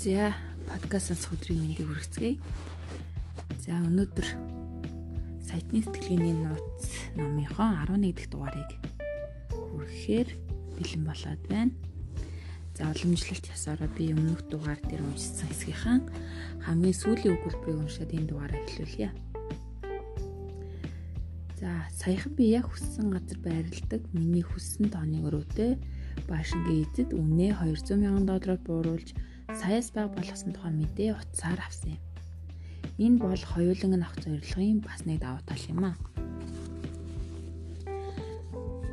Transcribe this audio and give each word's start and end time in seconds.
За 0.00 0.32
подкаст 0.64 1.12
сонсох 1.12 1.36
өдрийн 1.36 1.60
мэндийг 1.60 1.92
хүргэцгээе. 1.92 2.40
За 3.60 3.76
өнөөдөр 3.84 4.28
сайтны 5.44 5.84
сэтгэлгээний 5.84 6.40
нууц 6.40 6.88
номынхон 7.20 7.84
11 7.84 8.16
дахь 8.16 8.32
дугаарыг 8.32 8.70
хүргэхээр 9.52 10.28
бэлэн 10.80 11.04
болоод 11.04 11.42
байна. 11.52 11.76
За 12.72 12.88
уламжлалт 12.88 13.44
ясаараа 13.52 13.92
би 13.92 14.16
өмнөх 14.16 14.40
дугаар 14.48 14.80
дээр 14.88 15.04
уншсан 15.04 15.52
хэсгийнхаа 15.52 16.00
хамгийн 16.64 16.96
сүүлийн 16.96 17.36
өгүүлбэрийг 17.36 17.84
уншаад 17.84 18.16
энэ 18.16 18.28
дугаараа 18.32 18.56
эхлүүлье. 18.56 19.12
За 21.60 21.84
саяхан 21.92 22.32
би 22.40 22.56
яг 22.56 22.72
хүссэн 22.72 23.12
газар 23.12 23.36
байрладаг 23.44 24.00
миний 24.16 24.48
хүссэн 24.48 24.88
тооны 24.88 25.20
өрөөтэй 25.28 25.76
Баашингийн 26.24 26.88
эзэд 26.88 27.12
үнэ 27.12 27.52
200 27.52 28.00
сая 28.00 28.16
доллараар 28.24 28.64
бууруулж 28.64 29.12
саяас 29.58 29.90
баг 29.90 30.14
болгосон 30.14 30.54
тухай 30.54 30.72
мэдээ 30.72 31.10
утсаар 31.18 31.60
авсан 31.62 31.98
юм. 31.98 32.02
Энэ 33.00 33.18
бол 33.18 33.42
хоёуланг 33.52 33.96
нь 33.96 34.04
авах 34.04 34.16
зорилгын 34.22 34.80
бас 34.84 35.02
нэг 35.08 35.18
давуу 35.24 35.42
тал 35.48 35.64
юм 35.72 35.82
аа. 35.90 35.96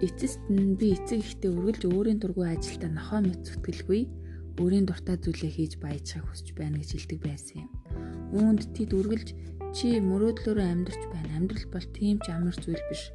Эцэст 0.02 0.42
нь 0.50 0.78
би 0.80 0.94
эцэг 0.98 1.22
ихтэй 1.26 1.52
үргэлж 1.54 1.84
өөрийн 1.90 2.22
дургүй 2.22 2.54
ажилдаа 2.54 2.92
нохоо 2.94 3.20
мэт 3.26 3.42
зүтгэлгүй 3.50 4.02
өөрийн 4.62 4.86
дуртай 4.86 5.18
зүйлээ 5.22 5.52
хийж 5.54 5.74
баяжхыг 5.82 6.26
хүсэж 6.26 6.48
байна 6.58 6.78
гэж 6.82 6.90
хэлдэг 6.94 7.20
байсан 7.22 7.56
юм. 7.66 7.70
Үүнд 8.38 8.62
тэд 8.74 8.94
үргэлж 8.94 9.30
чи 9.78 9.98
мөрөөдлөөрөө 10.02 10.68
амьдрч 10.74 11.02
байна. 11.14 11.38
Амьдрал 11.38 11.68
бол 11.70 11.88
тийм 11.94 12.18
ч 12.22 12.34
амар 12.34 12.58
зүйл 12.58 12.82
биш. 12.90 13.14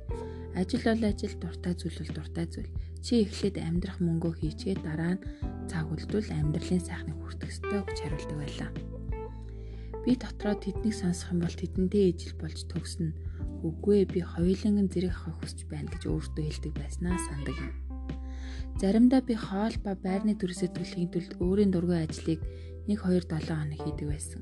Ажил 0.55 0.85
бол 0.87 1.03
ажил, 1.07 1.35
дуртай 1.43 1.75
зүйл 1.75 1.99
бол 1.99 2.13
дуртай 2.19 2.47
зүйл. 2.47 2.71
Чи 3.03 3.27
эхлээд 3.27 3.57
амьдрах 3.59 3.99
мөнгөө 3.99 4.33
хийчгээ 4.39 4.77
дараа 4.85 5.19
нь 5.19 5.23
цаг 5.73 5.89
үлдвэл 5.89 6.29
амьдралын 6.29 6.85
сайхныг 6.85 7.17
хүртэх 7.17 7.49
ёстой 7.49 7.81
гэж 7.81 7.99
хариулдаг 8.05 8.39
байлаа. 8.45 8.71
Би 10.05 10.13
дотроо 10.21 10.55
тэднийг 10.61 10.93
сонсох 10.93 11.33
юм 11.33 11.41
бол 11.41 11.57
тэдэнтэй 11.57 12.13
ижил 12.13 12.37
болж 12.37 12.61
төгснө. 12.69 13.17
Үгүй 13.65 14.05
ээ 14.05 14.13
би 14.13 14.21
хоёуланг 14.21 14.93
зэрэг 14.93 15.17
авах 15.17 15.41
хүсэж 15.41 15.65
байна 15.73 15.89
гэж 15.89 16.03
өөртөө 16.13 16.45
хэлдэг 16.45 16.73
байснаа 16.77 17.17
сандаг 17.25 17.57
юм. 17.57 17.73
Заримдаа 18.77 19.23
би 19.25 19.35
хоол 19.39 19.75
ба 19.81 19.97
байрны 19.97 20.37
төрөсөө 20.37 20.77
төлөхийн 20.77 21.11
тулд 21.15 21.33
өөрийн 21.41 21.73
дургүй 21.73 21.99
ажлыг 22.05 22.41
1 22.91 22.99
2 22.99 23.31
7 23.31 23.49
хоног 23.49 23.81
хийдэг 23.81 24.07
байсан. 24.13 24.41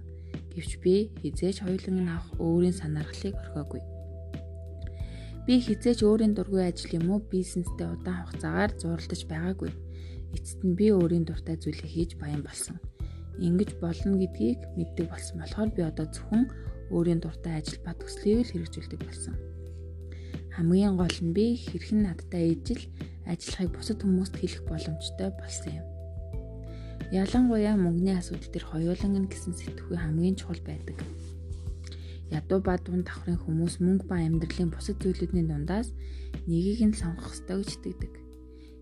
Гэвч 0.51 0.73
би 0.83 1.13
хизээж 1.23 1.63
хоёуланг 1.63 2.09
авах 2.11 2.29
өөрийн 2.41 2.75
санаархлыг 2.75 3.37
орхиогүй. 3.39 4.00
Би 5.51 5.59
хизээж 5.59 6.07
өөрийн 6.07 6.39
дургүй 6.39 6.63
ажил 6.63 6.95
юм 6.95 7.11
уу 7.11 7.19
бизнестэй 7.27 7.91
удаан 7.91 8.23
хугацаагаар 8.23 8.71
зурлаж 8.79 9.23
байгаагүй. 9.27 9.75
Эцэст 10.31 10.63
нь 10.63 10.79
би 10.79 10.95
өөрийн 10.95 11.27
дуртай 11.27 11.59
зүйлээ 11.59 11.91
хийж 11.91 12.11
баян 12.23 12.47
болсон. 12.47 12.79
Ингиж 13.35 13.75
болно 13.83 14.15
гэдгийг 14.15 14.63
мэддэг 14.79 15.11
болсон 15.11 15.43
болохоор 15.43 15.71
би 15.75 15.83
одоо 15.83 16.07
зөвхөн 16.07 16.47
өөрийн 16.95 17.19
дуртай 17.19 17.59
ажил 17.59 17.83
ба 17.83 17.99
төслийг 17.99 18.47
л 18.47 18.51
хэрэгжүүлдэг 18.63 19.01
болсон. 19.03 19.35
Хамгийн 20.55 20.95
гол 20.95 21.19
нь 21.19 21.35
би 21.35 21.59
хэрхэн 21.59 22.07
надтай 22.07 22.55
ижил 22.55 22.87
ажиллахыг 23.27 23.75
бусад 23.75 23.99
хүмүүст 24.07 24.35
хэлэх 24.39 24.63
боломжтой 24.71 25.35
болсон 25.35 25.83
юм. 25.83 25.87
Ялангуяа 27.11 27.75
мөнгөний 27.75 28.23
асуудал 28.23 28.55
төр 28.55 28.65
хоёуланг 28.71 29.19
нь 29.19 29.31
гэсэн 29.35 29.59
сэтгүүр 29.59 29.99
хамгийн 29.99 30.39
чухал 30.39 30.63
байдаг 30.63 30.95
ядуу 32.31 32.63
ба 32.63 32.79
дунд 32.79 33.11
давхрын 33.11 33.39
хүмүүс 33.43 33.83
мөнгө 33.83 34.07
ба 34.07 34.23
амьдралын 34.23 34.71
бусад 34.71 35.03
зүйлүүдний 35.03 35.47
дундаас 35.51 35.91
нэгийг 36.47 36.81
нь 36.87 36.95
сонгох 36.95 37.35
ёстой 37.35 37.59
гэж 37.67 37.71
итгэдэг. 37.75 38.13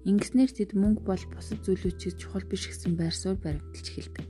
Ингэснээр 0.04 0.52
тэд 0.52 0.70
мөнгө 0.76 1.02
бол 1.08 1.24
бусад 1.32 1.64
зүйлүүд 1.64 1.96
чиг 1.96 2.14
чухал 2.20 2.44
биш 2.44 2.68
гэсэн 2.68 2.92
байр 3.00 3.14
суурь 3.16 3.40
баримталж 3.40 3.86
эхэлдэг. 3.88 4.26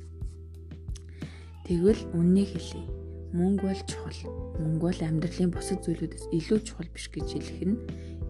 Тэгвэл 1.66 2.02
үннийг 2.14 2.50
хэлье. 2.54 2.86
Мөнгө 3.34 3.62
бол 3.66 3.82
чухал. 3.90 4.20
Мөнгө 4.62 4.82
бол 4.86 5.00
амьдралын 5.02 5.50
бусад 5.50 5.82
зүйлүүдээс 5.82 6.30
илүү 6.32 6.58
чухал 6.62 6.88
биш 6.94 7.06
гэж 7.10 7.28
хэлэх 7.34 7.60
нь 7.74 7.78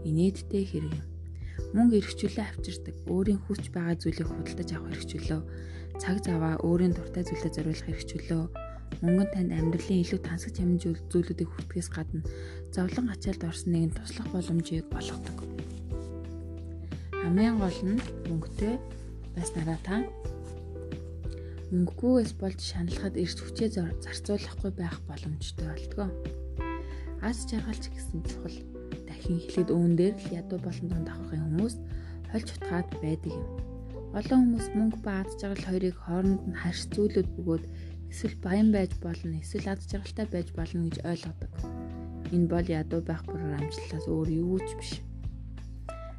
инээдтэй 0.09 0.65
хэрэг 0.67 0.93
юм. 0.97 1.07
Мөнгө 1.77 2.01
эргчүүлээ 2.01 2.47
авчирдаг. 2.49 2.97
Өөрийн 3.13 3.41
хүсч 3.45 3.71
байгаа 3.71 3.95
зүйлийг 4.01 4.29
худалдаж 4.29 4.69
авах 4.73 4.97
эргчүүлөө. 4.97 5.41
Цаг 6.01 6.17
заваа 6.25 6.55
өөрийн 6.65 6.97
дуртай 6.97 7.23
зүйлээр 7.29 7.55
зориулах 7.55 7.93
эргчүүлөө 7.93 8.68
мөнгөнд 9.05 9.33
танд 9.35 9.53
амьдралын 9.55 10.03
илүү 10.03 10.21
тансаг 10.25 10.53
чамин 10.57 10.79
зүйлүүдийг 10.83 11.51
хүртгэхээс 11.51 11.91
гадна 11.95 12.23
зовлон 12.75 13.07
ачаалд 13.15 13.43
орсон 13.47 13.71
нэгэн 13.73 13.93
туслах 13.95 14.29
боломжийг 14.35 14.87
олгодог. 14.91 15.39
Хамгийн 17.23 17.57
гол 17.63 17.81
нь 17.87 18.03
мөнгөтэй 18.29 18.75
байснараа 19.37 19.79
та 19.87 19.95
мөнгөгүйгээс 21.71 22.33
болж 22.41 22.61
шаналхад 22.65 23.15
эрс 23.21 23.37
хүчээ 23.39 23.69
зарцуулахгүй 24.05 24.73
байх 24.73 24.97
боломжтой 25.05 25.69
болтгоо. 25.69 26.09
Ас 27.21 27.45
жаргалч 27.51 27.85
гэсэн 27.93 28.25
чухал 28.25 28.57
дахин 29.05 29.39
хэлээд 29.43 29.69
өвөн 29.75 29.95
дээр 30.01 30.17
л 30.17 30.35
ядуу 30.41 30.59
болон 30.65 30.87
дунд 30.89 31.09
авахын 31.13 31.45
хүмүүс 31.45 31.75
хольж 32.33 32.49
утгаад 32.57 32.89
байдаг 33.05 33.33
юм. 33.37 33.47
Олон 34.17 34.41
хүмүүс 34.49 34.67
мөнгө 34.73 34.99
ба 35.05 35.13
аз 35.21 35.31
жаргал 35.37 35.69
хоёрыг 35.69 35.97
хооронд 36.01 36.43
нь 36.49 36.57
харьц 36.57 36.89
зүйлүүд 36.97 37.29
бөгөөд 37.37 37.65
эсвэл 38.11 38.37
баян 38.43 38.73
байж 38.73 38.93
болно, 39.05 39.37
эсвэл 39.41 39.73
ад 39.73 39.81
жаргалтай 39.85 40.27
байж 40.27 40.49
болно 40.57 40.89
гэж 40.89 40.97
ойлгодог. 41.05 41.53
Энэ 42.33 42.49
бол 42.49 42.67
ядуу 42.67 43.01
байх 43.05 43.23
програмчлалаас 43.25 44.07
өөр 44.09 44.29
юу 44.33 44.59
ч 44.61 44.69
биш. 44.77 44.93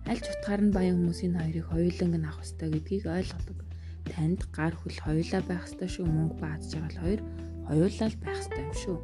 Аль 0.10 0.22
ч 0.22 0.26
утгаар 0.34 0.62
нь 0.66 0.74
баян 0.74 0.98
хүмүүсийн 0.98 1.38
хоёрыг 1.38 1.66
хоёуланг 1.70 2.16
нь 2.18 2.28
авах 2.30 2.46
ёстой 2.46 2.70
гэдгийг 2.74 3.06
ойлгодог. 3.06 3.58
Танд 4.10 4.42
гар 4.50 4.74
хөл 4.74 4.98
хоёулаа 5.06 5.42
байх 5.46 5.70
ёстой 5.70 5.90
шүү 5.90 6.06
мөнгө 6.10 6.36
ба 6.42 6.58
ад 6.58 6.64
жаргал 6.66 6.98
хоёр 7.04 7.22
хоёулаа 7.70 8.10
л 8.10 8.22
байх 8.26 8.38
ёстой 8.42 8.62
юм 8.66 8.74
шүү. 8.74 8.98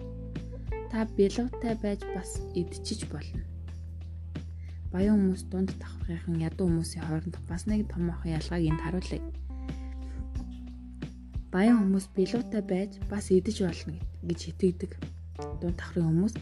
Та 0.90 1.06
бэлгүүтэй 1.18 1.76
байж 1.84 2.02
бас 2.16 2.30
идчиж 2.58 3.06
болно. 3.14 3.44
Баян 4.90 5.20
хүмүүс 5.20 5.44
дунд 5.52 5.76
давхрынхан 5.78 6.42
ядуу 6.42 6.66
хүмүүсийн 6.72 7.06
хоорондох 7.06 7.44
бас 7.50 7.68
нэг 7.70 7.86
томоохон 7.92 8.34
ялгааг 8.34 8.64
энд 8.66 8.82
харуулъя 8.82 9.20
баян 11.56 11.80
хүмүүс 11.80 12.12
билуутай 12.12 12.60
байж 12.68 13.00
бас 13.08 13.32
идэж 13.32 13.64
болно 13.64 13.96
гэж 14.28 14.40
итгэдэг. 14.52 14.92
Дунд 15.64 15.80
давхрын 15.80 16.12
хүмүүс 16.12 16.36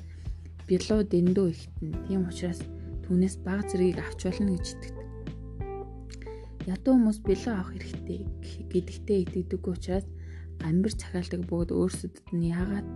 билуу 0.65 1.05
дэндүү 1.05 1.47
ихтэн. 1.53 1.91
Тийм 2.09 2.25
учраас 2.25 2.65
түүнээс 3.05 3.37
бага 3.45 3.61
зэргийг 3.69 4.01
авч 4.01 4.25
болно 4.25 4.57
гэж 4.57 4.65
итгэдэг. 4.73 5.05
Ядуу 6.65 6.97
хүмүүс 6.97 7.19
билуу 7.29 7.53
авах 7.53 7.77
хэрэгтэй 7.77 8.19
гэдэгтээ 8.73 9.17
итгэдэггүй 9.21 9.73
учраас 9.77 10.07
гамбир 10.57 10.93
цахиалдаг 10.97 11.41
бөгөөд 11.45 11.71
өөрсдөд 11.77 12.15
нь 12.33 12.49
яагаад 12.49 12.87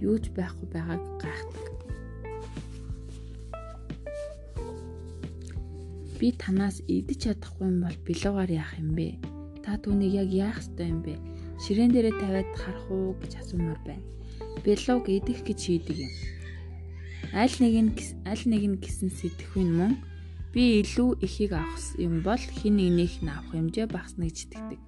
юу 0.00 0.16
ч 0.16 0.32
байхгүй 0.32 0.66
байгааг 0.72 1.04
гайхдаг. 1.20 1.76
Би 6.16 6.32
танаас 6.40 6.80
идэж 6.88 7.36
чадахгүй 7.36 7.68
бол 7.84 7.96
билуугаар 8.08 8.48
яах 8.64 8.72
юм 8.80 8.96
бэ? 8.96 9.20
Та 9.60 9.76
түүнийг 9.76 10.24
яг 10.24 10.30
яах 10.32 10.64
ёстой 10.64 10.88
юм 10.88 11.04
бэ? 11.04 11.35
Ширээн 11.62 11.90
дээрээ 11.92 12.14
тавиад 12.20 12.50
харах 12.52 12.86
уу 12.92 13.16
гэж 13.20 13.32
асуумаар 13.40 13.80
байна. 13.88 14.04
Бэлог 14.64 15.04
идэх 15.08 15.40
гэж 15.46 15.58
шийдэг 15.64 15.98
юм. 16.04 16.12
Аль 17.32 17.56
нэг 17.60 17.74
нь 17.84 17.92
аль 18.28 18.44
нэг 18.48 18.62
нь 18.64 18.80
гэсэн 18.80 19.10
сэтгэхүйн 19.12 19.70
мөн 19.76 19.92
би 20.52 20.80
илүү 20.80 21.20
ихийг 21.26 21.52
авах 21.52 21.84
юм 22.00 22.24
бол 22.24 22.40
хин 22.40 22.80
нэгнийх 22.80 23.20
нь 23.20 23.32
авах 23.32 23.52
хэмжээ 23.52 23.86
багасна 23.92 24.24
гэж 24.28 24.38
итгэдэг. 24.48 24.80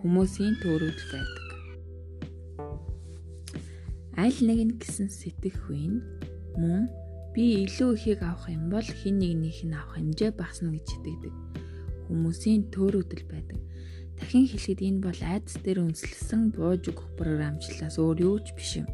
Хүмүүсийн 0.00 0.54
төөрөгдөл 0.62 1.12
байдаг. 1.12 1.48
Аль 4.16 4.40
нэг 4.48 4.58
нь 4.64 4.74
гэсэн 4.80 5.08
сэтгэхүйн 5.12 5.94
мөн 6.60 6.88
би 7.36 7.44
илүү 7.64 7.90
ихийг 7.96 8.20
авах 8.24 8.48
юм 8.48 8.72
бол 8.72 8.88
хин 8.88 9.20
нэгнийх 9.20 9.60
нь 9.68 9.76
авах 9.76 10.00
хэмжээ 10.00 10.30
багасна 10.40 10.72
гэж 10.72 10.88
итгэдэг. 10.88 11.34
Хүмүүсийн 12.08 12.72
төөрөгдөл 12.72 13.24
байдаг. 13.28 13.60
Дахин 14.18 14.44
хэлэхэд 14.50 14.80
энэ 14.82 15.00
бол 15.06 15.20
айдас 15.22 15.56
дээр 15.62 15.78
үндэслэсэн 15.86 16.52
бууж 16.52 16.82
өгөх 16.90 17.08
програмчлалаас 17.16 17.96
өөр 18.02 18.18
юу 18.26 18.36
ч 18.42 18.50
биш 18.52 18.82
юм. 18.82 18.88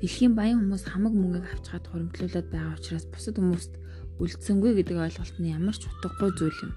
Дэлхийн 0.00 0.36
баян 0.36 0.60
хүмүүс 0.60 0.84
хамаг 0.88 1.14
мөнгөг 1.16 1.44
авчгаад 1.44 1.84
хоримтлуулад 1.88 2.48
байгаа 2.52 2.76
учраас 2.76 3.06
бусад 3.08 3.36
хүмүүст 3.40 3.72
үлдсэнгүй 4.20 4.72
гэдэг 4.76 4.96
ойлголт 4.96 5.36
нь 5.40 5.52
ямар 5.52 5.76
ч 5.76 5.88
утгагүй 5.88 6.30
зүйл 6.36 6.60
юм. 6.68 6.72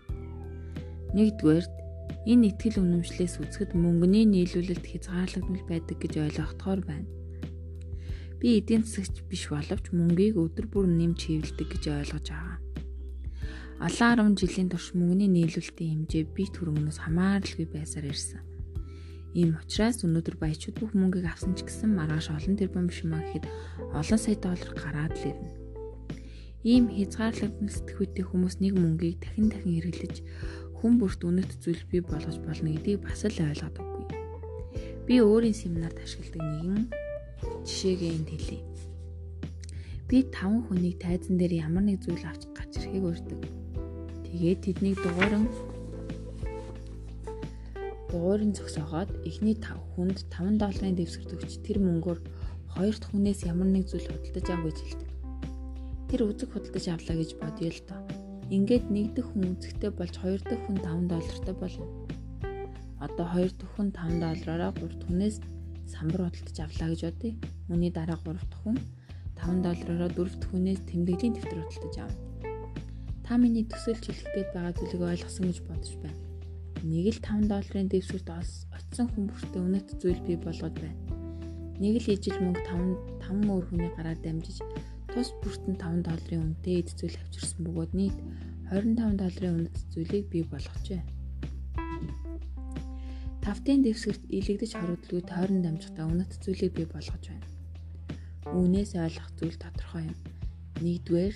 Нэгдүгээрт 1.15 1.74
энэ 2.31 2.47
ихтгэл 2.51 2.83
үнэмшлээс 2.83 3.36
үзэхэд 3.44 3.71
мөнгөний 3.75 4.27
нийлүүлэлт 4.27 4.85
хязгаарлагдмал 4.88 5.65
байдаг 5.68 5.97
гэж 6.00 6.13
ойлгохдохоор 6.19 6.81
байна. 6.83 7.07
Би 8.39 8.59
эдийн 8.59 8.83
засагч 8.83 9.24
биш 9.27 9.51
боловч 9.51 9.92
мөнгийг 9.92 10.35
өдөр 10.39 10.68
бүр 10.71 10.88
нэмж 10.88 11.19
хэвлдэг 11.27 11.68
гэж 11.75 11.83
ойлгож 11.92 12.27
байгаа. 12.31 12.69
Олон 13.79 14.35
10 14.35 14.43
жилийн 14.43 14.67
турш 14.67 14.91
мөнгөний 14.91 15.31
нийлүүлэлтийн 15.31 16.03
хэмжээ 16.03 16.23
бит 16.35 16.51
хөрөнгнөөс 16.59 16.99
хамааралгүй 16.99 17.67
байсаар 17.71 18.11
ирсэн. 18.11 18.43
Ийм 19.39 19.55
учраас 19.55 20.03
өнөөдөр 20.03 20.35
баячууд 20.35 20.75
бүх 20.83 20.91
мөнгийг 20.99 21.23
авсан 21.31 21.55
ч 21.55 21.63
гэсэн 21.63 21.95
маргааш 21.95 22.27
олон 22.27 22.59
тэрбум 22.59 22.91
биш 22.91 23.07
маа 23.07 23.23
гэхэд 23.23 23.47
олон 23.95 24.19
сая 24.19 24.35
доллар 24.35 24.71
гараад 24.75 25.15
л 25.15 25.31
ирнэ. 25.31 25.51
Ийм 26.67 26.91
хязгаарлагдсан 26.91 27.69
сэтгүүтэй 27.71 28.25
хүмүүс 28.27 28.59
нэг 28.59 28.75
мөнгийг 28.75 29.23
дахин 29.23 29.47
дахин 29.47 29.71
хэрэглэж 29.79 30.15
хүн 30.75 30.93
бүрт 30.99 31.23
үнэт 31.23 31.51
зүйл 31.63 31.83
бий 31.87 32.03
болгож 32.03 32.35
болно 32.43 32.67
гэдгийг 32.75 32.99
бас 32.99 33.23
л 33.23 33.31
ойлгодоггүй. 33.31 34.05
Би 35.07 35.15
өөрийн 35.23 35.55
семинарт 35.55 35.95
ашигладаг 36.03 36.43
нэгэн 36.43 36.83
жишээгээ 37.63 38.11
энд 38.11 38.27
хэлье. 38.27 38.59
Би 40.11 40.27
таван 40.35 40.67
хүнийг 40.67 40.99
тайзан 40.99 41.39
дээр 41.39 41.63
ямар 41.63 41.87
нэг 41.87 42.03
зүйл 42.03 42.27
авч 42.27 42.43
гарч 42.51 42.75
ирэхийг 42.81 43.07
урьдаг. 43.07 43.69
Тэгээд 44.29 44.61
тэднийг 44.61 44.97
дугуйран 45.01 45.49
дугуйран 48.13 48.53
зогсоогоод 48.53 49.09
эхний 49.25 49.57
5 49.57 49.97
хүнд 49.97 50.17
5 50.29 50.61
долларын 50.61 50.97
дэвсгэр 50.97 51.33
төгч 51.33 51.65
тэр 51.65 51.81
мөнгөөр 51.81 52.19
хоёр 52.77 52.95
дахь 52.97 53.09
хүнээс 53.09 53.49
ямар 53.49 53.69
нэг 53.73 53.89
зүйл 53.89 54.05
худалдаж 54.05 54.47
авах 54.53 54.69
гэж 54.69 54.77
хэлдэг. 54.85 55.09
Тэр 56.09 56.19
үзэг 56.29 56.49
худалдаж 56.53 56.85
авлаа 56.93 57.15
гэж 57.17 57.31
бодъё 57.41 57.69
л 57.73 57.81
доо. 57.89 58.01
Ингээд 58.53 58.85
нэг 58.93 59.07
дэх 59.17 59.27
хүн 59.33 59.57
үзэгтэй 59.57 59.91
болж 59.97 60.15
хоёр 60.21 60.41
дахь 60.45 60.63
хүн 60.65 60.77
5 60.77 61.09
доллартай 61.09 61.55
болно. 61.57 61.85
Одоо 63.01 63.25
хоёр 63.33 63.51
дахь 63.57 63.73
хүн 63.73 63.89
5 63.89 64.21
доллараараа 64.25 64.71
3 64.77 64.93
дахь 64.93 65.05
хүнээс 65.09 65.37
самбар 65.89 66.21
худалдаж 66.29 66.57
авлаа 66.61 66.89
гэж 66.93 67.01
бодъё. 67.09 67.33
Үүний 67.69 67.91
дараа 67.97 68.17
3 68.21 68.37
дахь 68.45 68.61
хүн 68.61 68.77
5 69.41 69.65
доллараараа 69.65 70.09
4 70.13 70.37
дахь 70.37 70.49
хүнээс 70.53 70.81
тэмдэглэлийн 70.85 71.33
дэвтэр 71.33 71.61
худалдаж 71.65 71.97
авна. 72.05 72.28
Та 73.29 73.37
миний 73.37 73.61
төсөөлж 73.61 74.09
хэлэх 74.09 74.29
гээд 74.33 74.49
байгаа 74.57 74.73
зүйлийг 74.73 75.05
ойлгосон 75.05 75.53
гэж 75.53 75.59
бодож 75.69 75.93
байна. 76.01 76.17
Нэг 76.81 77.05
л 77.13 77.21
5 77.21 77.45
долларын 77.45 77.85
дэвсгэрт 77.93 78.25
очисон 78.73 79.05
хүн 79.13 79.29
бүртээ 79.29 79.61
үнэт 79.69 79.87
зүйл 80.01 80.21
бий 80.25 80.33
болгоод 80.41 80.73
байна. 80.81 80.97
Нэг 81.77 82.01
л 82.01 82.09
ижил 82.09 82.41
мөнгө 82.41 82.65
5 82.65 83.29
5 83.29 83.53
өөр 83.53 83.65
хүний 83.69 83.91
гараар 83.93 84.17
дамжиж 84.17 84.57
тус 85.13 85.29
бүртэн 85.45 85.77
5 85.77 86.09
долларын 86.09 86.41
үнэтэй 86.41 86.75
эд 86.81 86.89
зүйл 86.97 87.21
авчирсан 87.21 87.61
бөгөөд 87.69 87.93
нийт 87.93 88.17
25 88.73 89.21
долларын 89.21 89.57
үнэт 89.61 89.77
зүйлийг 89.93 90.25
бий 90.33 90.43
болгожээ. 90.49 91.01
Тавтын 93.45 93.85
дэвсгэрт 93.85 94.25
илэгдэж 94.25 94.71
харуудлгүй 94.73 95.21
тойрон 95.29 95.61
дамжихтаа 95.61 96.09
үнэт 96.09 96.33
зүйлийг 96.41 96.73
бий 96.73 96.89
болгож 96.89 97.23
байна. 97.29 97.45
Үүнээс 98.57 98.97
ойлгох 98.97 99.29
зүйл 99.37 99.57
тодорхой 99.61 100.09
юм. 100.09 100.17
Нэгдүгээр 100.81 101.35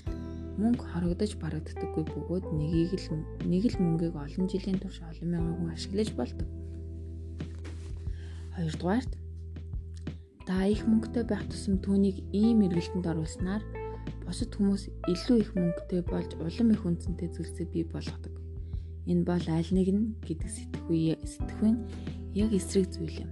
мөнгө 0.62 0.86
хорогдож 0.94 1.32
барагддаггүй 1.42 2.04
бөгөөд 2.14 2.46
нэгийг 2.54 2.94
л 3.02 3.26
нэг 3.50 3.64
л 3.74 3.78
мөнгийг 3.82 4.14
олон 4.14 4.46
жилийн 4.46 4.78
турш 4.78 5.02
олон 5.02 5.30
мянган 5.34 5.56
хүн 5.58 5.74
ашиглаж 5.74 6.10
болдог. 6.14 6.48
Хоёрдугаарт 8.54 9.12
та 10.46 10.56
их 10.70 10.86
мөнгөтэй 10.86 11.26
байх 11.26 11.44
тусам 11.50 11.82
түүнийг 11.82 12.22
ийм 12.38 12.62
эргэлтэнд 12.70 13.10
оруулснаар 13.10 13.64
бусад 14.28 14.54
хүмүүс 14.54 14.84
илүү 15.10 15.38
их 15.42 15.52
мөнгөтэй 15.58 16.02
болж 16.06 16.32
улам 16.38 16.70
их 16.76 16.86
үнцэнтэй 16.86 17.30
зүйлсээ 17.34 17.68
бий 17.74 17.86
болгодог. 17.90 18.34
Энэ 19.10 19.26
бол 19.26 19.46
аль 19.50 19.72
нэг 19.74 19.88
нь 19.90 20.14
гэдэг 20.22 20.50
сэтгвийн 20.54 21.20
сэтгвийн 21.26 21.78
яг 22.38 22.52
эсрэг 22.54 22.94
зүйл 22.94 23.26
юм. 23.26 23.32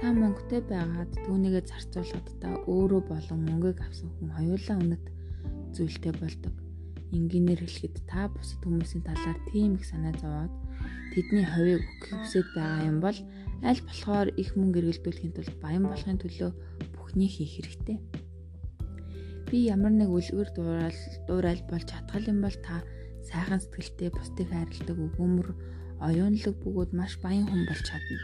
Та 0.00 0.12
мөнгөтэй 0.12 0.60
байгаад 0.64 1.12
түүнийгээ 1.24 1.64
зарцуулахад 1.64 2.36
та 2.40 2.48
өөрөө 2.68 3.02
болон 3.08 3.40
мөнгөийг 3.48 3.80
авсан 3.84 4.08
хүн 4.16 4.30
хоёулаа 4.32 4.76
үнэт 4.80 5.04
зүйлтэй 5.74 6.14
болдог. 6.18 6.54
Энгийнээр 7.10 7.66
хэлэхэд 7.66 8.06
та 8.06 8.30
бусад 8.30 8.62
хүмүүсийн 8.62 9.02
талаар 9.02 9.38
тийм 9.50 9.74
их 9.74 9.84
санаа 9.86 10.14
зовоод 10.22 10.52
тэдний 11.10 11.42
ховийг 11.42 11.82
өгөх 11.82 12.22
хүсэж 12.22 12.46
байгаа 12.54 12.86
юм 12.86 12.98
бол 13.02 13.18
аль 13.66 13.82
болохоор 13.82 14.28
их 14.38 14.54
мөнгө 14.54 14.78
эргэлдүүлэхийн 14.80 15.34
тулд 15.34 15.54
баян 15.58 15.84
болохын 15.90 16.22
төлөө 16.22 16.50
бүхнийг 16.94 17.32
хийх 17.34 17.52
хэрэгтэй. 17.58 17.98
Би 19.50 19.66
ямар 19.66 19.90
нэг 19.90 20.08
үлгэр 20.14 20.54
дуурайл 20.54 21.00
дуурайл 21.26 21.62
болж 21.66 21.86
чадхал 21.90 22.30
юм 22.30 22.38
бол 22.46 22.56
та 22.62 22.86
сайхан 23.26 23.58
сэтгэлтэй 23.58 24.10
бусдыг 24.14 24.48
хайрладаг 24.54 24.96
өгөөмөр 24.96 25.48
оюунлаг 26.06 26.54
бөгөөд 26.62 26.90
маш 26.94 27.18
баян 27.18 27.46
хүн 27.50 27.66
болж 27.66 27.82
чадна. 27.82 28.18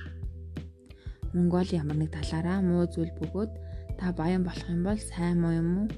Мөнгө 1.34 1.56
бол 1.58 1.72
ямар 1.74 1.96
нэг 1.98 2.10
талаараа 2.14 2.58
муу 2.62 2.86
зүйл 2.86 3.12
бөгөөд 3.18 3.52
та 3.98 4.14
баян 4.14 4.46
болох 4.46 4.68
юм 4.70 4.82
бол 4.86 5.00
сайн 5.10 5.42
муу 5.42 5.52
юм 5.52 5.68
уу? 5.82 5.88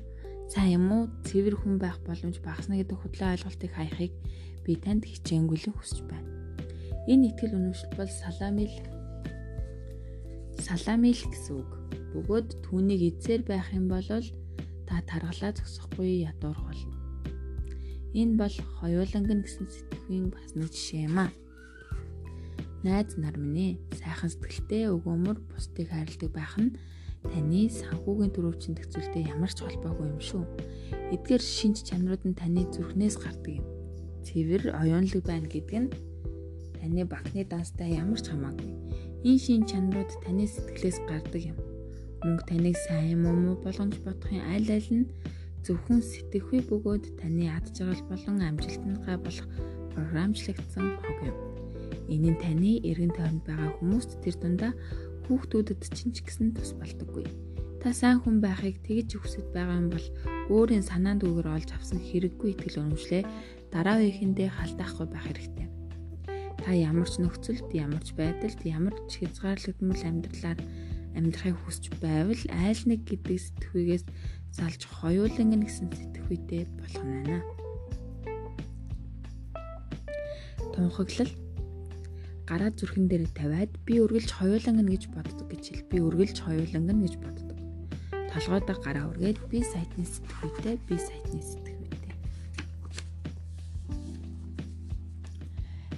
Сайн 0.48 0.80
юм 0.80 0.88
уу? 0.96 1.04
Цэвэр 1.28 1.60
хүн 1.60 1.76
байх 1.76 2.00
боломж 2.08 2.40
багасна 2.40 2.80
гэдэг 2.80 2.96
худлаа 2.96 3.36
ойлголтыг 3.36 3.68
хаяхыг 3.68 4.16
би 4.64 4.72
танд 4.80 5.04
хичээнгүйлэн 5.04 5.76
хүсэж 5.76 6.08
байна. 6.08 6.24
Энэ 7.04 7.36
ихтгэл 7.36 7.60
үнэмшил 7.60 7.92
бол 8.00 8.08
саламил 8.08 8.72
саламил 10.56 11.20
гэсэн 11.20 11.52
үг. 11.52 11.70
Бөгөөд 12.16 12.48
түүнийг 12.64 13.20
эзээр 13.20 13.44
байх 13.44 13.68
юм 13.76 13.92
бол 13.92 14.08
та 14.88 15.04
таргалаа 15.04 15.52
зогсохгүй 15.52 16.24
ядуурх 16.24 16.64
болно. 16.64 16.96
Энэ 18.16 18.40
бол 18.40 18.56
хоёулангын 18.80 19.44
гэсэн 19.44 19.68
сэтгэхийн 19.68 20.32
бас 20.32 20.56
нэг 20.56 20.72
жишээ 20.72 21.12
юм 21.12 21.28
аа. 21.28 21.32
Найз 22.88 23.20
нар 23.20 23.36
минь 23.36 23.76
сайхан 24.00 24.32
сэтгэлтэй 24.32 24.88
өгөөмөр 24.96 25.44
бусдыг 25.44 25.92
хайрладаг 25.92 26.32
байх 26.32 26.56
нь 26.56 26.72
таны 27.32 27.69
санхүүгийн 27.69 28.32
төрөвчин 28.34 28.75
тгцүүлтэй 28.76 29.28
ямар 29.28 29.52
ч 29.52 29.62
холбоогүй 29.62 30.06
юм 30.08 30.20
шүү. 30.20 30.44
Эдгээр 31.14 31.42
шинж 31.42 31.84
чанарууд 31.88 32.25
нь 32.28 32.38
таны 32.38 32.64
зүрхнээс 32.72 33.16
гардаг 33.20 33.60
юм. 33.60 33.66
Цэвэр 34.26 34.76
оюунлаг 34.76 35.22
байна 35.25 35.48
гэдэг 35.48 35.78
нь 35.78 35.92
таны 36.80 37.02
багны 37.04 37.42
данстай 37.44 37.96
ямар 37.96 38.20
ч 38.20 38.32
хамаагүй. 38.32 38.70
Энэ 39.28 39.42
шинж 39.44 39.64
чанарууд 39.72 40.10
таны 40.25 40.44
сэтгэлээс 40.46 40.98
гардаг 41.08 41.42
юм. 41.42 41.58
Мөнгө 42.25 42.44
таныг 42.50 42.76
сайн 42.76 43.14
юм 43.14 43.22
уу 43.26 43.56
болгоомж 43.62 43.96
бодохын 44.02 44.42
аль 44.54 44.70
аль 44.70 44.90
нь 44.90 45.10
зөвхөн 45.66 46.00
сэтгэхүй 46.02 46.60
бөгөөд 46.70 47.04
таны 47.20 47.50
ад 47.50 47.66
жаргал 47.76 48.02
болон 48.10 48.38
амжилтанд 48.42 48.98
гай 49.06 49.16
болох 49.19 49.48
програмчлагдсан 49.92 50.86
хог 51.02 51.19
юм. 51.26 51.36
Энэ 52.08 52.31
нь 52.32 52.40
таны 52.40 52.72
эргэн 52.88 53.12
тойронд 53.12 53.42
байгаа 53.44 53.70
хүмүүст 53.76 54.10
тэр 54.24 54.34
дундаа 54.40 54.72
хүүхдүүдэд 55.28 55.84
чинь 55.92 56.16
ч 56.16 56.25
гэсэн 56.25 56.56
тус 56.56 56.72
болдоггүй. 56.80 57.28
Та 57.78 57.92
сайн 57.92 58.19
хүн 58.25 58.40
байхыг 58.40 58.80
тэгж 58.82 59.20
хүсэж 59.20 59.54
байгаа 59.54 59.78
юм 59.78 59.92
бол 59.92 60.06
өөрийн 60.50 60.82
санаанд 60.82 61.22
үгээр 61.22 61.48
олж 61.52 61.70
авсан 61.76 62.00
хэрэггүй 62.00 62.56
итгэл 62.56 62.80
үнэмшлээ 62.82 63.22
дараа 63.70 64.02
үеихэндээ 64.02 64.48
халдаахгүй 64.50 65.06
байх 65.06 65.25
хэрэгтэй. 65.28 65.69
Та 66.58 66.75
ямар 66.75 67.06
ч 67.06 67.22
нөхцөлд, 67.22 67.70
ямар 67.70 68.02
ч 68.02 68.19
байдалд, 68.19 68.60
ямар 68.66 68.96
ч 69.06 69.22
хязгаарлагдмал 69.22 70.02
амьдралаар 70.02 70.58
амьдрахыг 71.14 71.56
хүсч 71.62 71.84
байвал 72.02 72.42
айл 72.50 72.82
нэг 72.88 73.00
гэдэг 73.06 73.38
сэтгвээс 73.38 74.04
салж 74.56 74.81
хоёуланг 74.88 75.62
гэсэн 75.62 75.86
сэтгвэтэй 75.92 76.66
болох 76.66 77.04
нь 77.04 77.14
байна. 77.14 77.40
Тунхаглал 80.74 81.32
гараа 82.48 82.72
зүрхэн 82.72 83.12
дээр 83.12 83.28
тавиад 83.36 83.69
би 83.84 84.00
үргэлж 84.00 84.32
хоёуланг 84.40 84.81
нь 84.81 84.93
гэж 84.96 85.12
боддог 85.12 85.52
гэж 85.52 85.64
хэл. 85.69 85.88
Би 85.93 86.00
үргэлж 86.00 86.36
хоёуланг 86.40 86.88
нь 86.96 87.05
гэж 87.05 87.14
боддог. 87.20 87.56
Толгойдоо 88.32 88.76
гараа 88.81 89.05
үргээд 89.12 89.38
би 89.52 89.60
сайтны 89.60 90.08
сэтгвэтэй, 90.08 90.81
би 90.88 90.96
сайтны 90.96 91.40
сэтгвэтэй. 91.44 92.17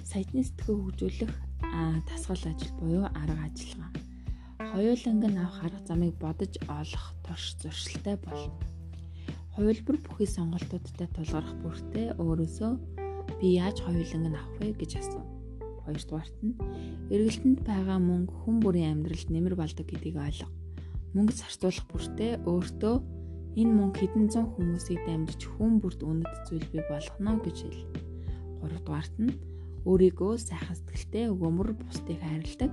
Сайтны 0.03 0.43
сэтгвэ 0.43 0.75
хөгжүүлэх 0.75 1.33
тасгал 2.11 2.43
ажил 2.43 2.73
буюу 2.75 3.07
арга 3.07 3.47
ажиллагаа. 3.47 3.91
Хоёуланг 4.75 5.23
нь 5.31 5.39
авах 5.39 5.63
арга 5.63 5.79
замыг 5.87 6.19
бодож 6.19 6.51
олох 6.67 7.05
турш 7.23 7.55
зуршилтай 7.63 8.19
болно. 8.27 8.51
Хувилбар 9.55 9.97
бүхий 10.03 10.27
сонголтуудтай 10.27 11.07
тулгарх 11.15 11.55
бүртээ 11.63 12.19
өөрөөсөө 12.19 12.71
би 13.39 13.47
яаж 13.55 13.79
хоёуланг 13.87 14.27
нь 14.27 14.35
авах 14.35 14.59
вэ 14.59 14.75
гэж 14.75 14.99
асуув 14.99 15.40
Хоёрдугаарт 15.85 16.37
нь 16.45 16.55
эргэлтэнд 17.13 17.59
байгаа 17.65 17.97
мөнгө 17.99 18.33
хүн 18.45 18.57
бүрийн 18.61 18.91
амьдралд 19.01 19.29
нэмэр 19.33 19.55
болдог 19.57 19.85
гэдгийг 19.89 20.17
ойлго. 20.17 20.47
Мөнгө 21.15 21.33
зарцуулах 21.35 21.85
бүртээ 21.91 22.31
өөртөө 22.47 22.95
энэ 23.59 23.73
мөнгө 23.75 23.97
хэдэн 23.99 24.25
зуун 24.31 24.49
хүмүүсийг 24.55 25.01
дамжиж 25.03 25.41
хүн 25.51 25.83
бүрт 25.83 26.01
үнэт 26.05 26.47
зүйл 26.47 26.67
бий 26.71 26.83
болгоно 26.87 27.41
гэж 27.43 27.57
хэл. 27.67 27.83
Гуравдугаарт 28.63 29.15
нь 29.19 29.35
өөрийгөө 29.89 30.33
сайхан 30.37 30.77
сэтгэлтэй 30.77 31.25
өгөөмөр 31.33 31.69
бусдыг 31.75 32.19
хайрладаг 32.21 32.71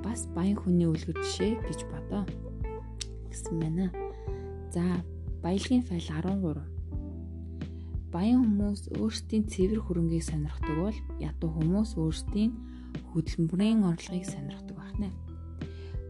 бас 0.00 0.30
баян 0.36 0.56
хүний 0.56 0.88
үлгэр 0.88 1.18
жишээ 1.20 1.52
гэж 1.66 1.80
бодоо 1.90 2.22
гэсэн 3.28 3.56
байна. 3.60 3.90
За 4.70 5.02
баялагын 5.42 5.82
файл 5.82 6.06
13 6.06 6.73
Баян 8.14 8.46
хүмүүс 8.46 8.94
өөрсдийн 8.94 9.50
цэвэр 9.50 9.82
хөрөнгийг 9.82 10.22
сонирхдаг 10.22 10.76
бол 10.78 10.98
ядуу 11.18 11.50
хүмүүс 11.50 11.98
өөрсдийн 11.98 12.54
хөдөлмөрийн 13.10 13.82
орлогыг 13.90 14.22
сонирхдаг 14.22 14.76
байна. 14.78 15.10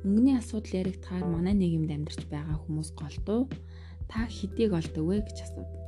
Мөнгөний 0.04 0.36
асуудал 0.36 0.84
яригдахаар 0.84 1.24
манай 1.24 1.56
нийгэмд 1.56 1.96
амьдарч 1.96 2.28
байгаа 2.28 2.60
хүмүүс 2.60 2.92
голдуу 2.92 3.48
та 4.04 4.28
хэдийг 4.28 4.76
олдог 4.76 5.00
вэ 5.00 5.24
гэж 5.24 5.38
асуудаг. 5.48 5.80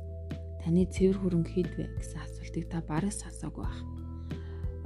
Таны 0.65 0.89
цэвэр 0.89 1.17
хөрөнгө 1.21 1.53
хэд 1.53 1.69
вэ 1.77 1.85
гэсэн 2.01 2.25
асуултыг 2.25 2.65
та 2.65 2.81
бараг 2.81 3.13
сонсоогүй 3.13 3.61
байх. 3.61 3.81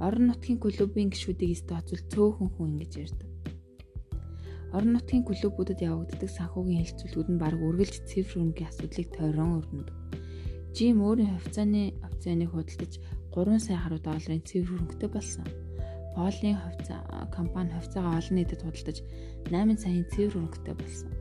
Орон 0.04 0.28
нутгийн 0.28 0.60
клубын 0.60 1.08
гишүүдийг 1.16 1.56
стооцвол 1.56 2.04
цөөхөн 2.12 2.48
хүн 2.60 2.76
ингэж 2.76 2.92
ярьдаг. 3.08 3.30
Орон 4.76 5.00
нутгийн 5.00 5.24
клубүүдэд 5.24 5.80
явагддаг 5.80 6.28
санхүүгийн 6.28 6.84
хэлцүүлгүүд 6.84 7.28
нь 7.32 7.40
бараг 7.40 7.60
үргэлж 7.64 8.04
цэвэр 8.04 8.28
хөрөнгийн 8.28 8.68
асуудлыг 8.68 9.08
тойрон 9.16 9.64
өрнөдөг 9.64 10.01
Жим 10.72 11.04
өөрийн 11.04 11.36
хувьцааны 11.36 11.92
опционыг 12.00 12.50
худалдаж 12.56 12.96
3 13.36 13.60
сая 13.60 13.76
гаруй 13.76 14.00
долларын 14.00 14.40
цэвэр 14.40 14.68
хөрөнгөтэй 14.72 15.10
болсон. 15.12 15.44
Полын 16.16 16.56
хувьцаа 16.56 17.28
компани 17.28 17.76
хувьцаагаа 17.76 18.16
олон 18.16 18.36
нийтэд 18.40 18.64
худалдаж 18.64 18.98
8 19.52 19.76
саяын 19.76 20.08
цэвэр 20.08 20.32
хөрөнгөтэй 20.32 20.76
болсон. 20.80 21.12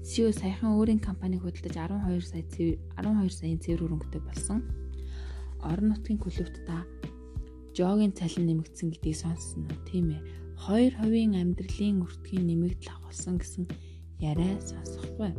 CEO 0.00 0.32
саяхан 0.32 0.80
өөрийн 0.80 1.00
компанийг 1.04 1.44
худалдаж 1.44 1.76
12 1.76 2.24
сая 2.24 2.44
цэвэр 2.48 2.80
12 2.96 3.36
саяын 3.36 3.60
цэвэр 3.60 3.80
хөрөнгөтэй 3.84 4.22
болсон. 4.24 4.58
Орон 5.60 5.88
нутгийн 5.92 6.16
клубт 6.16 6.56
та 6.64 6.88
жогийн 7.76 8.16
цалин 8.16 8.48
нэмэгдсэн 8.48 8.96
гэдгийг 8.96 9.16
сонссон 9.20 9.68
уу? 9.68 9.76
Тийм 9.84 10.16
ээ. 10.16 10.24
2% 10.56 11.36
амьдралын 11.36 12.00
өртгийн 12.00 12.48
нэмэгдэл 12.48 12.96
авсан 13.04 13.36
гэсэн 13.36 13.68
яриа 14.24 14.56
сонсохгүй. 14.64 15.36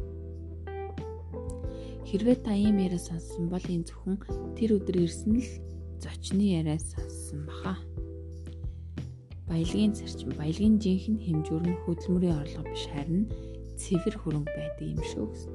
Хэрвээ 2.08 2.40
та 2.40 2.56
ийм 2.56 2.80
яриа 2.80 3.04
сонссон 3.04 3.52
бол 3.52 3.60
энэ 3.68 3.84
зөвхөн 3.84 4.16
тэр 4.56 4.80
өдөр 4.80 5.04
ирсэн 5.04 5.44
л 5.44 5.50
зочны 6.00 6.56
яриа 6.56 6.80
сонссон 6.80 7.44
баха. 7.44 7.76
Баялагын 9.44 9.92
зарчим, 9.92 10.32
баялагын 10.40 10.80
жинхэнэ 10.80 11.20
хэмжүүр 11.20 11.64
нь 11.68 11.80
хөдөлмөрийн 11.84 12.40
орлого 12.40 12.64
биш 12.72 12.88
харин 12.96 13.28
цэвэр 13.76 14.16
хөрөнгө 14.24 14.56
байдаг 14.56 14.88
юм 14.88 15.04
шүү 15.04 15.26
гэсэн. 15.36 15.54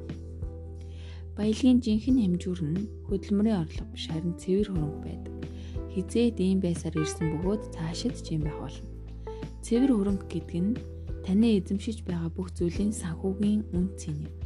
Баялагын 1.40 1.80
жинхэнэ 1.80 2.20
хэмжүүр 2.20 2.60
нь 2.68 2.84
хөдөлмөрийн 3.08 3.60
орлого 3.64 3.88
биш 3.96 4.04
харин 4.12 4.36
цэвэр 4.36 4.68
хөрөнгө 4.76 5.00
байдаг. 5.08 5.34
Хизээд 5.96 6.36
ийм 6.36 6.60
байсаар 6.60 7.00
ирсэн 7.00 7.32
бөгөөд 7.32 7.62
цаашид 7.72 8.16
ч 8.20 8.36
юм 8.36 8.44
байх 8.44 8.60
болно. 8.60 8.88
Цэвэр 9.64 9.88
хөрөнгө 9.96 10.28
гэдэг 10.28 10.60
нь 10.60 10.76
таны 11.24 11.48
эзэмшиж 11.56 12.04
байгаа 12.04 12.28
бүх 12.28 12.52
зүйлийн 12.52 12.92
санхүүгийн 12.92 13.72
үн 13.72 13.88
цэн 13.96 14.20
юм. 14.28 14.41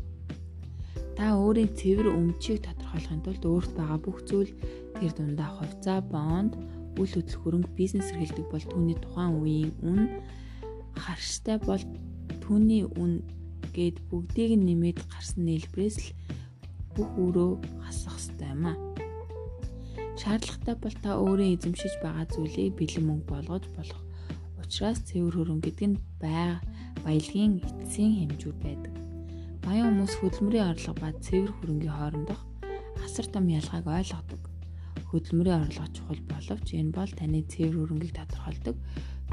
Та 1.17 1.33
өөрийн 1.41 1.73
цэвэр 1.73 2.13
өмчийг 2.13 2.61
тодорхойлохын 2.63 3.25
тулд 3.25 3.45
өөрт 3.45 3.73
байгаа 3.77 4.01
бүх 4.05 4.19
зүйл 4.29 4.53
тэр 5.01 5.13
дундаа 5.17 5.51
хувьцаа, 5.57 5.99
бонд, 6.05 6.53
үйл 7.01 7.13
хөдлөх 7.17 7.41
хөрөнгө 7.41 7.73
бизнес 7.77 8.13
эрхэлдэг 8.13 8.47
бол 8.53 8.65
түүний 8.69 8.97
тухайн 9.01 9.33
үеийн 9.41 9.73
үн 9.81 10.01
харштай 10.97 11.57
бол 11.65 11.83
түүний 12.45 12.85
үн 13.01 13.25
гээд 13.77 13.97
бүгдийг 14.09 14.53
нь 14.57 14.67
нэмээд 14.69 14.99
гарсан 15.13 15.45
нийлбэрээс 15.49 15.97
л 16.05 16.09
бүх 16.97 17.11
өрөө 17.25 17.51
хасах 17.85 18.17
ёстой 18.21 18.49
юм 18.53 18.65
а. 18.73 18.75
Шаардлагатай 20.21 20.77
бол 20.81 20.97
та 21.05 21.11
өөрийн 21.21 21.57
эзэмшиж 21.57 21.95
байгаа 22.01 22.25
зүйлийг 22.33 22.77
бэлэн 22.77 23.05
мөнгө 23.09 23.29
болгож 23.29 23.65
болох 23.77 24.01
Учираас 24.67 24.99
цэвэр 25.07 25.35
хөрөнгө 25.39 25.71
гэдэг 25.71 25.87
нь 25.95 26.01
бай 26.19 26.59
баялагын 27.07 27.63
эцсийн 27.63 28.13
хэмжүүр 28.19 28.57
байдаг. 28.65 28.96
Баян 29.67 29.99
хүмүүс 29.99 30.23
хөдөлмөрийн 30.23 30.79
орлого 30.79 30.95
ба 30.95 31.11
цэвэр 31.27 31.51
хөрөнгийн 31.59 31.91
хоорондох 31.91 32.39
асар 33.03 33.27
том 33.27 33.51
ялгааг 33.51 33.83
ойлгодог. 33.99 34.43
Хөдөлмөрийн 35.11 35.67
орлого 35.67 35.91
чухал 35.91 36.23
боловч 36.31 36.69
энэ 36.79 36.95
бол 36.95 37.11
таны 37.11 37.43
цэвэр 37.51 37.75
хөрөнгийг 37.75 38.15
тодорхойлдог 38.15 38.77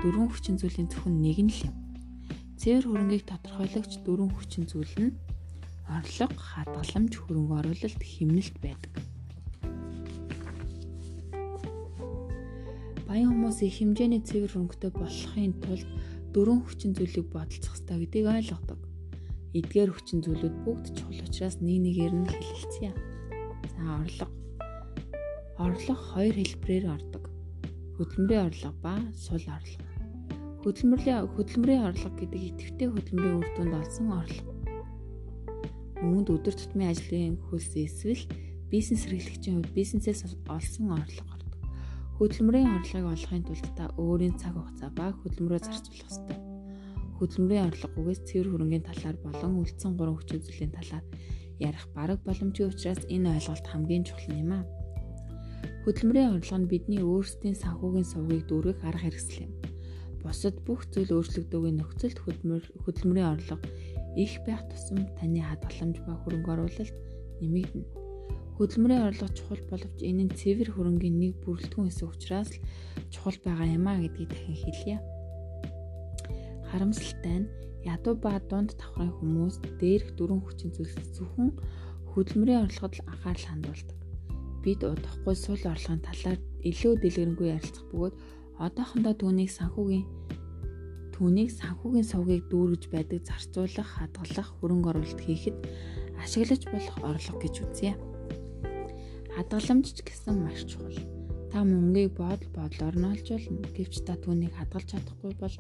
дөрвөн 0.02 0.30
хүчин 0.34 0.58
зүйлийн 0.58 0.90
зөвхөн 0.90 1.22
нэг 1.22 1.38
нь 1.38 1.54
л 1.54 1.62
юм. 1.70 1.76
Цэвэр 2.58 2.86
хөрөнгийг 2.90 3.30
тодорхойлагч 3.30 3.94
дөрвөн 4.02 4.34
хүчин 4.34 4.66
зүйл 4.66 4.96
нь 4.98 5.14
орлого, 5.86 6.34
хадгаламж, 6.34 7.14
хөрөнгө 7.14 7.54
оруулалт, 7.54 8.02
хэмнэлт 8.02 8.56
байдаг. 8.58 8.94
Баян 13.06 13.30
хүмүүс 13.38 13.62
их 13.70 13.78
хэмжээний 13.78 14.26
цэвэр 14.26 14.50
хөрөнгөтэй 14.50 14.92
болохын 14.98 15.54
тулд 15.62 15.90
дөрвөн 16.34 16.66
хүчин 16.66 16.98
зүйлийг 16.98 17.30
бодолцох 17.30 17.78
хэрэгтэй 17.78 17.98
гэдгийг 18.02 18.34
ойлгодог. 18.34 18.93
Эдгээр 19.54 19.90
хүчин 19.94 20.20
зүйлүүд 20.26 20.56
бүгд 20.66 20.86
чухал 20.98 21.22
учраас 21.26 21.62
нэг 21.62 21.78
нэгээр 21.86 22.14
нь 22.14 22.30
хэлэлцъя. 22.30 22.92
За 23.74 23.82
орлого. 24.02 24.34
Орлого 25.62 26.02
хоёр 26.14 26.36
хэлбэрээр 26.42 26.86
ордог. 26.90 27.24
Хөдөлмөрийн 28.02 28.46
орлого 28.50 28.76
ба 28.82 28.94
сул 29.14 29.46
орлого. 29.46 29.90
Хөдөлмөрийн 30.66 31.30
хөдөлмөрийн 31.38 31.86
орлого 31.86 32.14
гэдэг 32.18 32.42
идэвхтэй 32.50 32.90
хөдөлмөрийн 32.90 33.38
үр 33.40 33.50
дүнд 33.54 33.74
олсон 33.78 34.08
орлого. 34.10 34.52
Үүнд 36.02 36.28
өдөр 36.34 36.56
тутмын 36.58 36.90
ажлын 36.90 37.38
хөлс 37.48 37.78
эсвэл 37.78 38.26
бизнес 38.74 39.06
эрхлэгчийн 39.06 39.62
хувьд 39.62 39.78
бизнесээс 39.78 40.26
олсон 40.50 40.98
орлого 40.98 41.34
Хөдөлмөрийн 42.18 42.78
орлогыг 42.78 43.10
олохын 43.10 43.44
тулд 43.44 43.68
та 43.74 43.86
өөрийн 43.98 44.38
цаг 44.38 44.54
хугацаа 44.54 44.90
ба 44.94 45.06
хөдөлмөрөө 45.18 45.60
зарцуулах 45.66 46.08
ёстой. 46.08 46.38
Хөдөлмөрийн 47.18 47.68
орлогоогээс 47.70 48.22
цэвэр 48.28 48.48
хөрөнгөний 48.50 48.84
талаар 48.86 49.18
болон 49.26 49.62
үлдсэн 49.62 49.92
гурван 49.98 50.18
хүчин 50.18 50.42
зүйлийн 50.44 50.74
талаар 50.74 51.06
ярих 51.60 51.86
бараг 51.96 52.20
боломжтой 52.26 52.68
учраас 52.70 53.02
энэ 53.10 53.32
ойлголт 53.38 53.66
хамгийн 53.70 54.04
чухал 54.08 54.34
юм 54.34 54.52
аа. 54.58 54.66
Хөдөлмөрийн 55.86 56.34
орлого 56.36 56.60
нь 56.60 56.72
бидний 56.72 57.02
өөрсдийн 57.04 57.58
санхүүгийн 57.60 58.08
сувгийг 58.08 58.44
дүүргэх 58.48 58.82
арга 58.88 59.04
хэрэгсэл 59.04 59.46
юм. 59.46 59.54
Бусад 60.24 60.56
бүх 60.66 60.88
зүйл 60.92 61.12
өөрчлөгдөөгийн 61.12 61.78
нөхцөлд 61.80 62.18
хөдөлмөр 62.24 62.64
хөдөлмөрийн 62.84 63.32
орлого 63.36 63.64
их 64.16 64.34
байх 64.48 64.64
тусам 64.72 65.04
таны 65.20 65.44
хадгаламж 65.44 65.98
ба 66.08 66.16
хөрөнгө 66.24 66.52
оруулалт 66.56 66.96
нэмэгдэнэ. 67.44 67.88
Хөдөлмөрийн 68.56 69.06
орлого 69.10 69.36
чухал 69.36 69.64
боловч 69.68 70.00
энэ 70.00 70.24
нь 70.24 70.36
цэвэр 70.40 70.70
хөрөнгийн 70.72 71.16
нэг 71.20 71.34
бүрэлдэхүүн 71.44 71.90
хэсэг 71.90 72.08
учраас 72.08 72.52
л 72.56 72.64
чухал 73.12 73.38
байгаа 73.44 73.68
юм 73.68 73.86
а 73.90 74.00
гэдгийг 74.00 74.30
дахин 74.32 74.56
хэлье. 74.56 74.98
Харамсалтай 76.74 77.38
нь 77.46 77.52
ядуу 77.86 78.18
ба 78.18 78.42
дунд 78.50 78.74
давхрын 78.74 79.14
хүмүүс 79.22 79.62
дээрх 79.78 80.18
дөрвөн 80.18 80.42
хүчин 80.42 80.74
зүйлс 80.74 80.98
зөвхөн 81.14 81.54
хөдөлмөрийн 82.18 82.66
орлогод 82.66 82.98
л 82.98 83.06
анхаарал 83.14 83.46
хандуулдаг. 83.46 83.98
Бид 84.66 84.82
удахгүй 84.82 85.36
сул 85.38 85.62
орлогын 85.70 86.02
талаар 86.02 86.40
илүү 86.66 86.94
дэлгэрэнгүй 86.98 87.48
ярилцах 87.54 87.86
бөгөөд 87.94 88.16
одоохондоо 88.66 89.14
түүнийг 89.22 89.52
санхүүгийн 89.54 90.06
түүнийг 91.14 91.50
санхүүгийн 91.62 92.10
сувгийг 92.10 92.44
дүүргэж 92.50 92.84
байдаг 92.90 93.22
зарцуулах, 93.22 93.90
хадгалах, 93.94 94.50
хөрөнгө 94.58 94.90
оруулалт 94.98 95.22
хийхэд 95.22 95.58
ашиглаж 96.26 96.62
болох 96.74 96.98
орлого 97.06 97.38
гэж 97.38 97.56
үзье. 97.70 97.94
Хадгаламж 99.38 99.94
ч 99.94 99.98
гэсэн 100.02 100.42
маш 100.42 100.66
чухал. 100.66 101.13
Та 101.54 101.62
мөнгийг 101.62 102.18
бодол 102.18 102.50
бодлоор 102.58 102.96
нь 102.98 103.10
олж 103.14 103.30
болно. 103.30 103.62
Гэвч 103.78 104.02
та 104.10 104.18
түүнийг 104.18 104.58
хадгалж 104.58 104.90
чадахгүй 104.90 105.38
бол 105.38 105.56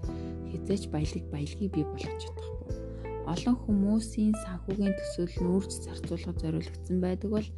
хизээч 0.50 0.90
баялаг 0.90 1.26
баялагийг 1.30 1.70
бий 1.70 1.86
болгож 1.86 2.18
чадахгүй. 2.18 2.74
Олон 3.30 3.56
хүмүүсийн 3.62 4.34
санхүүгийн 4.42 4.98
төсөөл 4.98 5.38
нь 5.38 5.54
үрж 5.54 5.72
зарцуулахад 5.86 6.42
зориулагдсан 6.42 6.98
байдаг 6.98 7.30
бол 7.30 7.50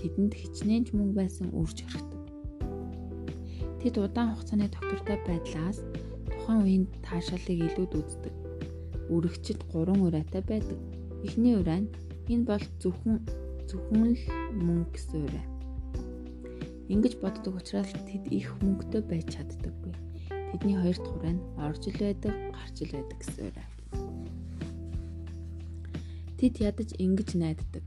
тэдэнд 0.00 0.32
хичнээн 0.32 0.84
ч 0.88 0.88
мөнгө 0.96 1.16
байсан 1.20 1.52
үрж 1.52 1.84
өрхдөг. 1.84 2.22
Тэд 3.84 3.94
удаан 4.00 4.32
хугацааны 4.32 4.72
доктортой 4.72 5.18
байдлаас 5.28 5.78
тухайн 6.32 6.64
үеийн 6.64 6.84
таашаалыг 7.04 7.60
илүүд 7.68 7.92
үздэг. 8.00 8.34
Үрэгчд 9.12 9.60
3 9.76 9.92
ураатай 10.08 10.40
байдаг. 10.40 10.80
Эхний 11.20 11.60
ураа 11.60 11.84
нь 11.84 11.92
энэ 12.32 12.48
бол 12.48 12.64
зөвхөн 12.80 13.20
зөвхөн 13.68 14.16
л 14.16 14.24
мөнгө 14.56 14.88
гэсэн 14.96 15.20
ураа. 15.28 15.53
Ингэж 16.92 17.16
боддог 17.16 17.56
учраас 17.56 17.92
тэд 18.04 18.28
их 18.28 18.52
мөнгөтэй 18.60 19.02
байж 19.08 19.26
чаддаггүй. 19.32 19.94
Тэдний 20.52 20.76
хоёр 20.76 20.98
дахь 21.00 21.16
ураа 21.16 21.34
нь 21.34 21.44
орж 21.56 21.82
ил 21.88 21.98
байдаг, 21.98 22.34
гарч 22.52 22.76
ил 22.84 22.92
байдаг 22.92 23.18
гэсэн 23.18 23.42
ураа. 23.48 23.68
Тэд 26.36 26.54
ядаж 26.60 26.90
ингэж 27.00 27.28
найддаг. 27.40 27.86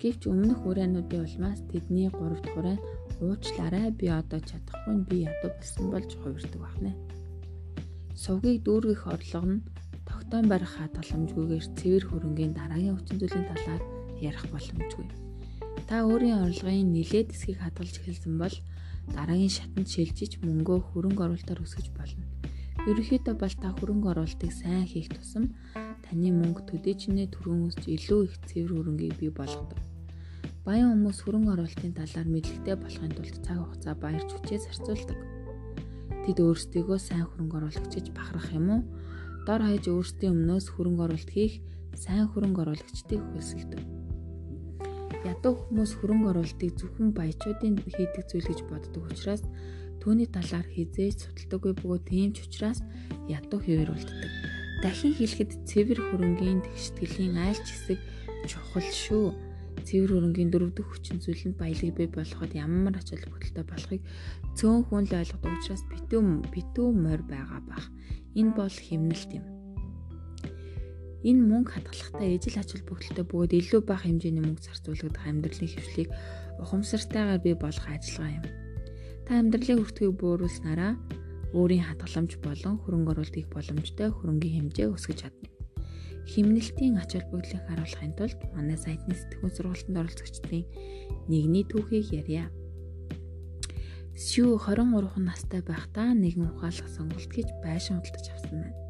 Гэвч 0.00 0.32
өмнөх 0.32 0.64
ураануудын 0.64 1.28
улмаас 1.28 1.60
тэдний 1.68 2.08
гурав 2.08 2.40
дахь 2.40 2.56
ураа 2.56 2.78
уучлаарай 3.20 3.92
би 3.92 4.08
одоо 4.08 4.40
чадахгүй 4.40 4.94
нь 4.96 5.04
би 5.04 5.16
ядуу 5.28 5.52
болсон 5.52 5.84
болж 5.92 6.10
хувирдаг 6.16 6.56
байна. 6.56 6.96
Сувгийг 8.16 8.64
дүүргэх 8.64 9.04
орлого 9.12 9.60
нь 9.60 9.64
тогтоон 10.08 10.48
барих 10.48 10.72
хадгаламжгүйгээр 10.72 11.66
цэвэр 11.76 12.04
хөрөнгийн 12.08 12.56
дараагийн 12.56 12.96
хүчин 12.96 13.20
зүйлийн 13.20 13.46
талаар 13.52 13.82
ярих 14.24 14.44
боломжгүй. 14.48 15.29
Та 15.90 16.06
өөрийн 16.06 16.46
орлогын 16.46 16.94
нэлээд 16.94 17.34
хэсгийг 17.34 17.58
хадгалж 17.66 17.98
эхэлсэн 17.98 18.38
бол 18.38 18.54
дараагийн 19.10 19.50
шатанд 19.50 19.90
шилжиж 19.90 20.38
мөнгөө 20.38 20.78
хөрөнгө 20.94 21.22
оруулалтаар 21.26 21.66
өсгөж 21.66 21.90
болно. 21.98 22.30
Ерөнхийдөө 22.86 23.34
бол 23.34 23.54
та 23.58 23.74
хөрөнгө 23.74 24.14
оруулалтыг 24.14 24.54
сайн 24.54 24.86
хийх 24.86 25.10
тусам 25.10 25.50
таны 26.06 26.30
мөнгө 26.30 26.62
төдийчнээ 26.70 27.34
түрүүн 27.34 27.74
өсч 27.74 27.90
илүү 27.90 28.20
их 28.22 28.34
цэвэр 28.46 28.70
хөрөнгийг 28.70 29.18
бий 29.18 29.34
болгодог. 29.34 29.82
Баян 30.62 30.94
хүмүүс 30.94 31.18
хөрөнгө 31.26 31.58
оруулалтын 31.58 31.98
талаар 31.98 32.28
мэдлэгтэй 32.38 32.76
болохын 32.78 33.10
тулд 33.10 33.36
цаг 33.42 33.58
хугацаа 33.58 33.94
баярч 33.98 34.30
хүчээ 34.30 34.58
зарцуулдаг. 34.62 35.18
Тэд 36.22 36.38
өөрсдийгөө 36.38 36.98
сайн 37.02 37.26
хөрөнгө 37.26 37.58
оруулагчиж 37.66 38.14
бахарах 38.14 38.46
юм 38.54 38.66
уу? 38.78 38.82
Дор 39.42 39.66
хаяж 39.66 39.90
өөрсдийн 39.90 40.38
өмнөөс 40.38 40.70
хөрөнгө 40.70 41.02
оруулалт 41.02 41.30
хийх 41.34 41.58
сайн 41.98 42.30
хөрөнгө 42.30 42.62
оруулагчдыг 42.62 43.18
хөлсөлдөв 43.34 43.99
ядуу 45.28 45.52
хүмүүс 45.68 45.92
хөрөнгө 46.00 46.28
оруулалтыг 46.32 46.72
зөвхөн 46.80 47.12
баячуудын 47.12 47.76
хийдэг 47.84 48.24
зүйл 48.24 48.48
гэж 48.48 48.60
боддог 48.70 49.04
учраас 49.12 49.44
түүний 50.00 50.28
талаар 50.32 50.64
хизээж 50.64 51.28
судалдаггүй 51.28 51.72
бөгөөд 51.76 52.04
тийм 52.08 52.32
ч 52.32 52.48
учраас 52.48 52.80
ядуу 53.28 53.60
хэвээр 53.60 53.92
үлддэг. 53.92 54.32
Дахин 54.80 55.12
хэлэхэд 55.12 55.68
цэвэр 55.68 56.00
хөрөнгийн 56.00 56.64
тэгштгэлийн 56.64 57.36
айлч 57.36 57.66
хэсэг 57.68 58.00
чухал 58.48 58.88
шүү. 58.88 59.28
цэвэр 59.84 60.10
хөрөнгийн 60.12 60.52
дөрөв 60.52 60.72
дэх 60.72 60.88
хүчин 60.88 61.20
зүйлэнд 61.20 61.56
баялагийг 61.60 61.96
бий 61.96 62.08
болгоход 62.08 62.52
ямар 62.56 62.96
ач 62.96 63.12
холбогдолтой 63.12 63.64
болохыг 63.68 64.00
цөөнхөн 64.56 65.04
л 65.08 65.18
ойлгодог 65.20 65.52
учраас 65.56 65.84
битүү 65.88 66.20
битүү 66.52 66.88
морь 66.96 67.24
байгаа 67.28 67.60
бах. 67.68 67.86
Энэ 68.36 68.56
бол 68.56 68.72
химнэлт 68.72 69.32
юм. 69.36 69.59
Энэ 71.20 71.44
мөнгө 71.44 71.76
хадгалахтаа 71.76 72.28
ижил 72.32 72.56
ач 72.56 72.72
холбогдолтой 72.72 73.24
бөгөөд 73.28 73.52
илүү 73.60 73.80
бага 73.84 74.08
хэмжээний 74.08 74.40
мөнгө 74.40 74.64
зарцуулагдах 74.64 75.28
амьдралын 75.28 75.68
хөвшлийг 75.68 76.08
ухамсартайгаар 76.64 77.40
бий 77.44 77.56
болгох 77.60 77.86
ажиллагаа 77.92 78.40
юм. 78.40 78.46
Та 79.28 79.30
амьдралын 79.36 79.84
хүртгийг 79.84 80.16
бууруулснараа 80.16 80.96
өөрийн 81.52 81.84
хадгаламж 81.84 82.32
болон 82.40 82.80
хөрөнгө 82.80 83.12
оруулалтыг 83.12 83.46
боломжтой 83.52 84.08
хөрөнгийн 84.08 84.72
хэмжээ 84.72 84.88
өсгөж 84.96 85.18
чадна. 85.20 85.48
Химнэлтийн 86.30 86.96
ач 86.96 87.12
холбогдлыг 87.18 87.62
харуулахын 87.68 88.14
тулд 88.16 88.40
манай 88.56 88.78
сайтны 88.80 89.12
сэтгүүн 89.12 89.52
сургалтанд 89.52 90.00
оролцогчдын 90.00 90.64
нэгний 91.28 91.64
түүхийг 91.68 92.08
ярья. 92.16 92.48
Сүү 94.16 94.56
23 94.56 95.20
настай 95.20 95.60
байхдаа 95.60 96.16
нэгэн 96.16 96.48
ухаалаг 96.54 96.88
сонголт 96.88 97.28
хийж 97.28 97.48
байшин 97.64 97.98
худалдаж 97.98 98.26
авсан 98.30 98.56
байна. 98.62 98.89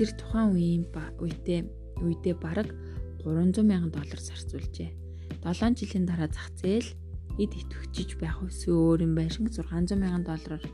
Тэр 0.00 0.16
тухайн 0.16 0.56
үеийн 0.56 0.84
үедээ 1.20 1.60
үедээ 2.00 2.36
бараг 2.40 2.72
300 3.20 3.60
мянган 3.60 3.92
доллар 3.92 4.16
зарцуулжээ. 4.16 4.96
7 5.44 5.76
жилийн 5.76 6.08
дараа 6.08 6.32
зах 6.32 6.48
зээл 6.56 6.88
эд 7.36 7.52
итгэвчиж 7.52 8.16
байх 8.16 8.40
үсээ 8.40 8.72
өөрийн 8.72 9.12
байшин 9.12 9.52
600 9.52 10.00
мянган 10.00 10.24
доллараар 10.24 10.64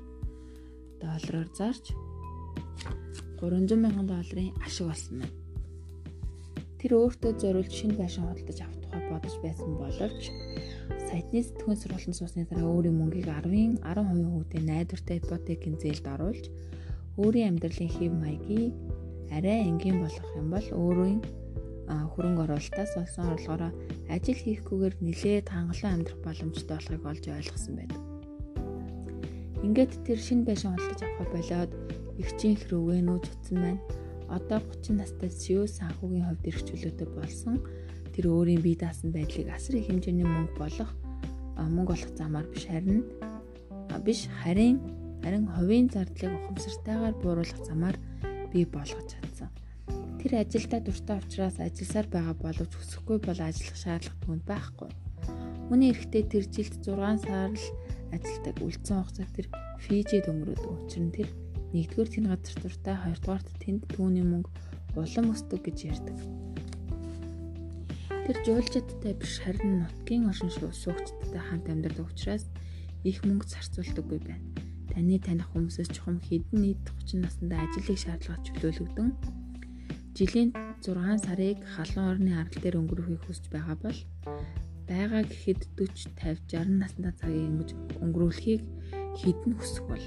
доллараар 1.02 1.50
зарж 1.58 1.90
300 3.42 3.74
мянган 3.74 4.06
долларын 4.06 4.54
ашиг 4.62 4.86
болсон 4.94 5.26
байна. 5.26 5.34
Тэр 6.78 6.92
өөртөө 6.94 7.32
зориулж 7.42 7.72
шинэ 7.74 7.98
байшин 7.98 8.30
худалдаж 8.30 8.58
авах 8.62 8.78
тухай 8.78 9.02
бодож 9.10 9.34
байсан 9.42 9.70
боловч 9.74 10.22
сайтны 11.10 11.42
сэтгүүн 11.42 11.78
сургалтын 11.82 12.14
суусны 12.14 12.46
дараа 12.46 12.70
өөрийн 12.78 12.94
мөнгийг 12.94 13.26
10-ын 13.26 13.82
10% 13.82 14.22
хүүтэй 14.30 14.62
найдвартай 14.62 15.18
ипотекийн 15.18 15.82
зээлд 15.82 16.06
оруулж 16.14 16.46
өөрийн 17.18 17.58
амьдралын 17.58 17.90
хэв 17.90 18.12
маягийг 18.14 18.85
арай 19.34 19.66
энгийн 19.70 19.98
болгох 20.02 20.30
юм 20.36 20.48
бол 20.50 20.68
өөрийн 20.70 21.20
хөрөнгө 21.86 22.42
оруулалтаас 22.46 22.92
олсон 22.98 23.26
орлогоороо 23.34 23.72
ажил 24.10 24.38
хийхгүйгээр 24.42 24.94
нэлээд 25.06 25.46
хангалуун 25.50 25.94
амьдрах 25.94 26.20
боломжтой 26.26 26.76
болохыг 26.76 27.04
олж 27.06 27.24
ойлгосон 27.30 27.74
байдаг. 27.78 28.00
Ингээд 29.62 29.92
тэр 30.06 30.18
шинэ 30.18 30.46
байшин 30.46 30.74
худалдаж 30.74 31.00
авах 31.06 31.30
болоод 31.34 31.72
эгчийн 32.18 32.56
хэрвээнүүд 32.58 33.24
утсан 33.30 33.58
байна. 33.62 33.82
Одоо 34.26 34.58
30 34.58 34.98
настай 34.98 35.30
Сью 35.30 35.66
санхүүгийн 35.70 36.26
хувьд 36.26 36.48
эрхчлөөтэй 36.50 37.08
болсон 37.14 37.62
тэр 38.10 38.26
өөрийн 38.32 38.62
бие 38.64 38.74
даасан 38.74 39.14
байдлыг 39.14 39.46
асар 39.54 39.78
их 39.78 39.86
хэмжээний 39.86 40.26
мөнгө 40.26 40.58
болох 40.58 40.90
мөнгө 41.56 41.94
олох 41.94 42.12
замаар 42.18 42.46
биш 42.50 42.66
харин 42.66 43.06
биш 44.02 44.26
харин 44.42 44.82
харин 45.22 45.46
хувийн 45.46 45.86
зардлыг 45.94 46.32
ухамсартайгаар 46.34 47.14
бууруулах 47.22 47.62
замаар 47.62 47.96
бий 48.52 48.66
болгож 48.66 49.06
чадсан. 49.12 49.50
Тэр 50.20 50.42
ажилдаа 50.42 50.80
дуртай 50.82 51.18
учраас 51.22 51.56
ажилласаар 51.62 52.06
байгаа 52.10 52.34
боловч 52.34 52.72
хүсэхгүй 52.74 53.18
бол 53.22 53.40
ажиллах 53.40 53.78
шаардлага 53.78 54.22
түнд 54.26 54.42
байхгүй. 54.46 54.90
Үүний 55.70 55.90
эрэхтэй 55.94 56.24
тэр 56.26 56.44
жилд 56.50 56.74
6 56.82 57.26
сар 57.26 57.50
л 57.54 57.66
ажилдаг. 58.14 58.56
Үлдсэн 58.62 58.96
хугацаа 59.02 59.28
тэр 59.34 59.46
Фижид 59.82 60.26
өнгөрөөдөг. 60.30 60.72
Учир 60.86 61.02
нь 61.02 61.14
тэр 61.14 61.28
нэгдүгээр 61.74 62.10
тэнд 62.10 62.28
газар 62.30 62.58
дуртай, 62.62 62.96
хоёрдугаарт 62.96 63.48
тэнд 63.62 63.82
түүний 63.94 64.24
мөнгө 64.26 64.50
улам 64.96 65.34
өсдөг 65.34 65.60
гэж 65.66 65.78
ярьдаг. 65.92 66.18
Тэр 68.26 68.36
жуулчдтай 68.42 69.14
биш 69.14 69.38
харин 69.44 69.84
нутгийн 69.84 70.26
оршин 70.26 70.50
суугчдтай 70.50 71.38
хамт 71.38 71.68
амьдардаг 71.70 72.08
учраас 72.08 72.48
их 73.04 73.22
мөнгө 73.22 73.46
зарцуулдаггүй 73.46 74.18
байна. 74.24 74.55
Таны 74.92 75.16
таних 75.18 75.48
хүмүүсээс 75.50 75.90
чухам 75.94 76.18
хэдэн 76.22 76.58
нийт 76.62 76.82
30 77.06 77.24
наснда 77.24 77.56
ажлыг 77.62 77.98
шаардлагач 77.98 78.44
чөлөөлөгдөн 78.54 79.10
жилийн 80.16 80.50
6 80.80 81.26
сарыг 81.26 81.58
халуун 81.74 82.08
орны 82.12 82.32
арал 82.40 82.56
дээр 82.62 82.80
өнгөрөхийг 82.80 83.22
хүсэж 83.24 83.52
байгаа 83.52 83.76
бол 83.84 83.98
байгаа 84.88 85.22
гэхэд 85.28 85.60
40, 85.76 86.16
50, 86.16 86.48
60 86.56 86.80
насндаа 86.80 87.12
цагийг 87.20 87.44
ингэж 87.50 87.70
өнгөрүүлэхийг 88.04 88.62
хідэн 89.20 89.52
хүсэх 89.58 89.84
бол 89.90 90.04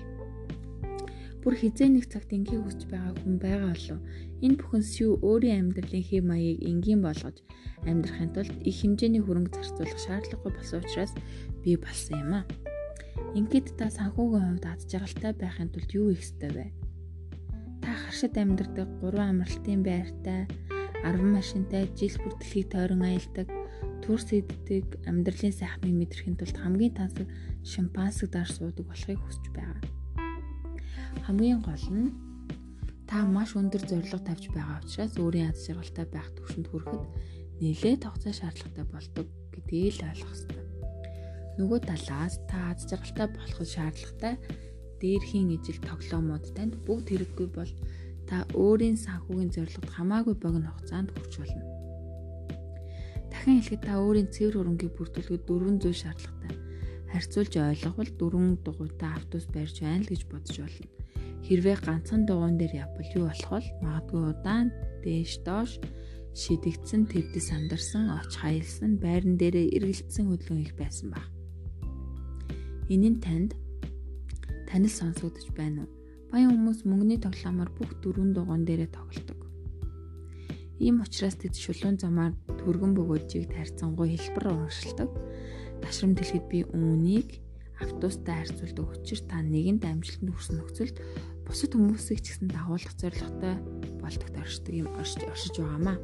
бүр 1.43 1.55
хизээ 1.55 1.89
нэг 1.93 2.05
цагт 2.11 2.31
ингийн 2.35 2.63
хүсэж 2.63 2.83
байгаа 2.91 3.13
хүн 3.21 3.35
байгаа 3.39 3.71
болов. 3.71 3.99
Энэ 4.43 4.57
бүхэн 4.59 4.83
сүү 4.83 5.11
өөрийн 5.23 5.59
амьдралын 5.71 6.07
хэв 6.09 6.23
маягийг 6.27 6.59
энгийн 6.67 7.01
болгож 7.03 7.37
амьдрахын 7.87 8.31
тулд 8.35 8.55
их 8.69 8.75
хэмжээний 8.83 9.23
хөрөнгө 9.23 9.55
зарцуулах 9.55 9.99
шаардлагагүй 10.03 10.51
болсон 10.51 10.83
учраас 10.83 11.13
би 11.63 11.79
болсон 11.79 12.15
юм 12.23 12.33
а. 12.39 12.41
Ингээд 13.37 13.77
та 13.77 13.93
санхүүгийн 13.93 14.57
хувьд 14.57 14.65
аз 14.65 14.81
жаргалтай 14.89 15.33
байхын 15.37 15.69
тулд 15.69 15.91
юу 15.93 16.09
хийх 16.09 16.25
ёстой 16.25 16.49
вэ? 16.49 16.65
Та 17.77 17.93
харшид 17.93 18.33
амьдардаг 18.33 18.89
3 19.05 19.21
амралтын 19.21 19.81
байртай 19.85 20.49
10 21.05 21.37
машинтай 21.37 21.85
жил 21.93 22.17
бүр 22.25 22.33
дэлхийг 22.41 22.67
тойрон 22.73 23.05
аялдаг 23.05 23.47
төрс 24.01 24.33
иддэг 24.33 25.05
амьдралын 25.05 25.53
сайхныг 25.53 25.93
мэдрэхин 25.93 26.41
тулд 26.41 26.57
хамгийн 26.57 26.97
тансаг 26.97 27.29
шимпансыг 27.61 28.33
дар 28.33 28.49
суудаг 28.49 28.89
болохыг 28.89 29.21
хүсэж 29.21 29.45
байгаа. 29.53 29.81
Хамгийн 31.29 31.61
гол 31.61 31.85
нь 31.93 32.09
та 33.05 33.29
маш 33.29 33.53
өндөр 33.53 33.85
зорилго 33.85 34.25
тавьж 34.25 34.49
байгаа 34.49 34.81
учраас 34.81 35.13
өөрийн 35.21 35.53
аз 35.53 35.69
жаргалтай 35.69 36.05
байх 36.09 36.33
төвшөнд 36.33 36.67
хүрэхэд 36.73 37.03
нэлээд 37.61 38.01
тогтцоо 38.01 38.33
шаардлагатай 38.33 38.85
болдог 38.89 39.27
гэдгийг 39.53 40.01
л 40.01 40.09
ойлгох 40.09 40.33
хэрэгтэй. 40.33 40.68
Нөгөө 41.59 41.79
талаас 41.83 42.39
та 42.47 42.71
аз 42.71 42.87
жаргалтай 42.87 43.27
болоход 43.35 43.67
шаардлагатай 43.67 44.33
дээрхийн 45.03 45.59
ижил 45.59 45.79
тоглоомууд 45.83 46.55
танд 46.55 46.79
бүгд 46.87 47.11
хэрэггүй 47.11 47.47
бол 47.51 47.71
та 48.31 48.47
өөрийн 48.55 48.95
санхүүгийн 48.95 49.51
зорилгод 49.51 49.91
хамаагүй 49.91 50.35
богино 50.39 50.71
хугацаанд 50.71 51.11
хүрч 51.11 51.33
болно. 51.43 51.63
Дахин 53.27 53.59
хэлэхэд 53.59 53.83
та 53.83 53.99
өөрийн 53.99 54.31
цэвэр 54.31 54.55
хөрөнгийг 54.55 54.93
бүрдүүлэхэд 54.95 55.43
дөрвөн 55.43 55.77
зүйл 55.83 55.99
шаардлагатай. 55.99 56.55
Харьцуулж 57.11 57.53
ойлгохвол 57.59 58.11
дөрвөн 58.15 58.53
дугуйтай 58.63 59.11
автобус 59.19 59.47
барьж 59.51 59.75
байна 59.83 60.03
л 60.07 60.11
гэж 60.15 60.21
бодож 60.31 60.55
болно. 60.63 60.87
Хэрвээ 61.43 61.77
ганцхан 61.83 62.23
дугуйн 62.23 62.55
дээр 62.55 62.87
явбал 62.87 63.11
юу 63.17 63.25
болох 63.27 63.51
вэ? 63.51 63.67
Магадгүй 63.83 64.21
удаан 64.31 64.67
дээш 65.03 65.33
доош 65.43 65.71
шидэгдсэн 66.37 67.09
твдэс 67.09 67.49
сандарсан, 67.49 68.13
оч 68.15 68.31
хаялсан, 68.37 69.01
байран 69.01 69.35
дээрээ 69.41 69.73
эргэлдсэн 69.75 70.29
хөдөлгөөн 70.29 70.63
их 70.63 70.73
байсан 70.77 71.09
баг. 71.09 71.38
Энэ 72.89 73.09
нь 73.13 73.21
танд 73.21 73.53
танил 74.65 74.89
сонсогдож 74.89 75.45
байна 75.53 75.85
уу? 75.85 75.93
Баян 76.33 76.57
хүмүүс 76.57 76.89
мөнгөний 76.89 77.21
тоглоомоор 77.21 77.69
бүх 77.77 78.01
дөрвөн 78.01 78.33
дугуйн 78.33 78.65
дээрээ 78.65 78.89
тоглодог. 78.89 79.45
Ийм 80.81 81.05
учраас 81.05 81.37
тэд 81.37 81.53
шулуун 81.53 82.01
замаар 82.01 82.33
төргөн 82.49 82.97
бөгөөжийг 82.97 83.53
тарьцангуй 83.53 84.17
хэлбэр 84.17 84.45
урагшилдаг. 84.49 85.09
Ташрам 85.85 86.17
дэлхийд 86.17 86.45
би 86.49 86.65
үүнийг 86.65 87.29
автобустай 87.77 88.41
харьцуулдаг 88.41 88.85
учраас 88.89 89.23
та 89.29 89.37
нэгэнт 89.37 89.85
амжилтанд 89.85 90.33
хүрсэн 90.33 90.57
нөхцөлд 90.57 90.97
бусад 91.45 91.71
хүмүүсийг 91.77 92.25
ч 92.25 92.33
гэсэн 92.33 92.49
дагуулах 92.49 92.93
зорилготой 92.97 93.53
болдогт 94.01 94.33
оршдог 94.33 94.73
юм 94.73 94.89
оршиж 94.97 95.21
оршиж 95.29 95.53
байгаамаа. 95.61 95.97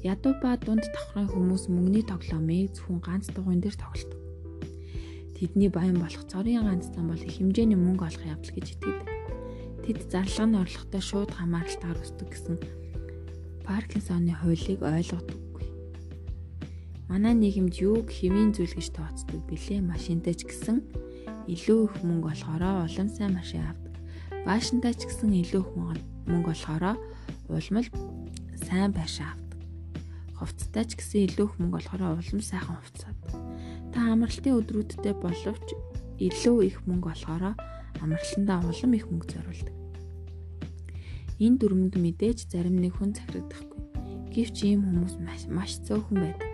Ядуу 0.00 0.32
ба 0.40 0.56
дунд 0.56 0.88
давхрын 0.88 1.28
хүмүүс 1.28 1.68
мөнгөний 1.68 2.08
тоглоомыг 2.08 2.72
зөвхөн 2.72 3.04
ганц 3.04 3.28
дугуйн 3.36 3.60
дээр 3.60 3.76
тоглодог 3.76 4.17
тэдний 5.38 5.70
баян 5.70 6.02
болох 6.02 6.26
цорын 6.26 6.66
ганц 6.66 6.90
зам 6.90 7.14
бол 7.14 7.22
их 7.22 7.38
хэмжээний 7.38 7.78
мөнгө 7.78 8.10
олох 8.10 8.24
явдал 8.26 8.54
гэж 8.58 8.66
итгэдэг. 8.74 9.08
Тэд 9.86 9.98
зарлага 10.10 10.46
нь 10.50 10.58
орлоготой 10.58 11.02
шууд 11.02 11.30
хамааралтаар 11.30 11.98
өсдөг 12.02 12.28
гэсэн 12.34 12.56
Паркинсоны 13.62 14.34
хуулийг 14.34 14.82
ойлгодоггүй. 14.82 15.66
Манай 17.06 17.34
нийгэмд 17.38 17.78
юуг 17.78 18.10
хэвийн 18.10 18.50
зүйл 18.50 18.74
гэж 18.74 18.98
тооцдог 18.98 19.38
бэлээ 19.46 19.78
машинтай 19.78 20.34
ч 20.34 20.42
гэсэн 20.50 20.82
илүү 21.46 21.80
их 21.86 21.94
мөнгө 22.02 22.34
олохороо 22.34 22.82
улам 22.82 23.08
сайн 23.08 23.38
машин 23.38 23.62
авдаг. 23.62 23.94
Баашинтай 24.42 24.92
ч 24.98 25.06
гэсэн 25.06 25.30
илүү 25.38 25.62
их 25.62 25.70
мөнгө 26.26 26.50
олохороо 26.50 26.96
улмал 27.46 27.88
сайн 28.66 28.90
байшин 28.90 29.30
авдаг. 29.30 29.60
Хувцтай 30.34 30.84
ч 30.84 30.98
гэсэн 30.98 31.30
илүү 31.30 31.46
их 31.46 31.54
мөнгө 31.62 31.78
олохороо 31.78 32.18
улам 32.18 32.40
сайхан 32.42 32.76
хувцас 32.82 33.17
Та 33.98 34.12
амралтын 34.14 34.60
өдрүүдтэй 34.62 35.10
боловч 35.18 35.74
илүү 36.22 36.58
их 36.70 36.76
мөнгө 36.86 37.10
олохороо 37.18 37.58
амралтандаа 37.98 38.62
улам 38.62 38.94
их 38.94 39.10
мөнгө 39.10 39.26
зориулдаг. 39.26 39.74
Энэ 41.42 41.58
дүрмэнд 41.58 41.98
мэдээж 41.98 42.46
зарим 42.46 42.78
нэг 42.78 42.94
хүн 42.94 43.18
захирагдахгүй. 43.18 43.82
Гэвч 44.30 44.56
ийм 44.70 44.86
хүмүүс 44.86 45.18
маш 45.18 45.50
маш 45.50 45.82
цөөхөн 45.82 46.14
байдаг. 46.14 46.46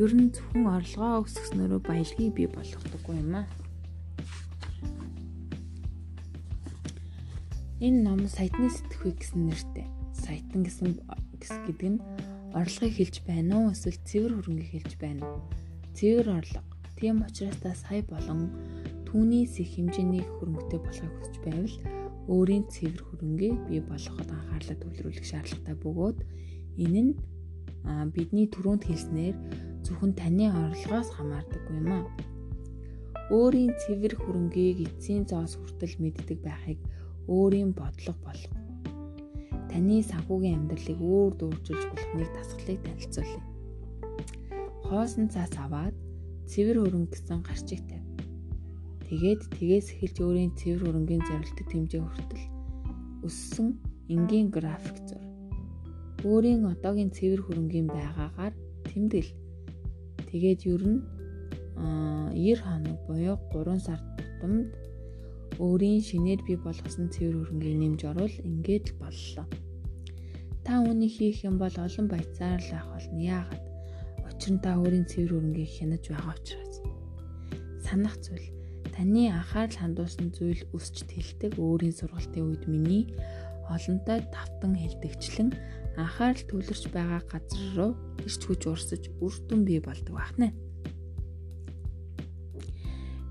Ер 0.00 0.16
нь 0.16 0.32
зөвхөн 0.32 0.64
орлогоо 0.64 1.28
өсгснөрөө 1.28 1.80
баялагийг 1.84 2.32
бий 2.32 2.48
болгодоггүй 2.48 3.20
юм 3.20 3.36
аа. 3.36 3.46
Энэ 7.84 8.00
ном 8.00 8.24
сайтны 8.32 8.72
сэтгхүй 8.72 9.12
гэсэн 9.12 9.44
нэртэй. 9.44 9.92
Сайтан 10.16 10.64
гэсэн 10.64 11.04
гэдэг 11.68 11.88
нь 11.92 12.00
Орлогыг 12.56 12.96
хэлж 12.96 13.28
байна 13.28 13.60
уу? 13.60 13.76
Эсвэл 13.76 14.00
цэвэр 14.08 14.32
хөрөнгийг 14.40 14.72
хэлж 14.72 14.92
байна 14.96 15.28
уу? 15.28 15.44
Цэвэр 15.92 16.32
орлого. 16.32 16.77
Тийм 16.98 17.22
учраас 17.22 17.62
та 17.62 17.78
сая 17.78 18.02
болон 18.02 18.50
түүнээс 19.06 19.62
их 19.62 19.70
хэмжээний 19.78 20.26
хөрөнгөтэй 20.26 20.80
болохыг 20.82 21.14
хүсэж 21.14 21.36
байвал 21.46 21.76
өөрийн 22.26 22.64
цэвэр 22.66 23.02
хөрөнгийг 23.06 23.56
бий 23.70 23.80
болгоход 23.86 24.26
анхаарлаа 24.26 24.76
төвлөрүүлэх 24.82 25.26
шаардлагатай 25.30 25.76
бөгөөд 25.78 26.18
энэ 26.82 27.02
нь 27.06 27.12
бидний 28.12 28.50
түрүүнд 28.50 28.82
хэлснээр 28.84 29.36
зөвхөн 29.86 30.12
таны 30.18 30.50
орлогоос 30.50 31.08
хамаардаггүй 31.14 31.76
юм 31.78 31.88
аа. 32.02 32.04
Өөрийн 33.30 33.72
цэвэр 33.78 34.14
хөрөнгийг 34.18 34.78
эцсийн 34.90 35.22
зоос 35.30 35.54
хүртэл 35.56 36.02
мэддэг 36.02 36.42
байхыг 36.42 36.82
өөрийн 37.30 37.72
бодлого 37.78 38.18
болох. 38.26 38.54
Таны 39.70 40.02
санхүүгийн 40.02 40.66
амьдралыг 40.66 40.98
өөр 40.98 41.32
дүүржүүлж 41.38 41.84
болохныг 41.88 42.28
дасгалыг 42.34 42.80
танилцуулъя. 42.82 43.44
Хоосон 44.88 45.28
цаас 45.32 45.54
аваад 45.60 45.94
цэвэр 46.50 46.76
хөрөнгө 46.80 47.12
гэсэн 47.12 47.38
гарчиг 47.44 47.80
тавь. 47.88 48.06
Тэгээд 49.06 49.40
тгээс 49.54 49.86
эхэлж 49.92 50.16
өөрийн 50.24 50.52
цэвэр 50.58 50.80
хөрөнгийн 50.84 51.22
зорилттой 51.28 51.66
хэмжээ 51.68 52.02
хүртэл 52.04 52.44
өссөн 53.28 53.68
энгийн 54.08 54.48
график 54.52 54.96
зур. 55.08 55.24
Өөрийн 56.24 56.64
одоогийн 56.72 57.12
цэвэр 57.12 57.40
хөрөнгийн 57.44 57.88
байгаагаар 57.88 58.54
тэмдэглэл 58.88 59.48
Тэгээд 60.28 60.60
ер 60.68 60.82
нь 60.92 61.00
90 62.36 62.60
хоног 62.60 62.98
буюу 63.08 63.36
3 63.48 63.80
сар 63.80 64.00
тутамд 64.18 64.68
өөрийн 65.56 66.04
шинээр 66.04 66.40
бий 66.44 66.58
болгосон 66.60 67.08
цэвэр 67.08 67.36
хөрөнгийг 67.48 67.76
нэмж 67.80 68.00
орвол 68.10 68.36
ингээд 68.44 68.84
л 68.92 68.98
боллоо. 69.00 69.46
Та 70.64 70.72
үүнийг 70.84 71.12
хийх 71.16 71.48
юм 71.48 71.56
бол 71.56 71.72
олон 71.72 72.06
баяцаар 72.12 72.60
л 72.60 72.72
авах 72.76 72.92
болно. 72.92 73.18
Яагаад? 73.24 73.64
Учир 74.28 74.52
нь 74.54 74.62
та 74.62 74.76
өөрийн 74.76 75.08
цэвэр 75.08 75.32
хөрөнгийг 75.32 75.72
хянаж 75.72 76.04
байгаа 76.08 76.34
учраас. 76.36 76.74
Санах 77.82 78.16
зүйл. 78.20 78.48
Таны 78.94 79.32
анхаарал 79.32 79.76
хандуулсан 79.78 80.28
зүйл 80.36 80.62
өсч 80.76 81.06
тэлдэг 81.08 81.56
өөрийн 81.56 81.94
сургалтын 81.96 82.44
үед 82.44 82.64
миний 82.68 83.04
олонтой 83.68 84.20
давтан 84.34 84.74
хилдэгчлэн 84.74 85.50
анхаарал 85.96 86.42
төвлөрч 86.48 86.84
байгаа 86.94 87.22
газар 87.30 87.62
руу 87.76 87.92
ирч 88.26 88.42
хүч 88.44 88.62
урсаж 88.66 89.02
үр 89.24 89.34
дүн 89.48 89.60
бий 89.68 89.80
болдог 89.80 90.14
байна. 90.18 90.50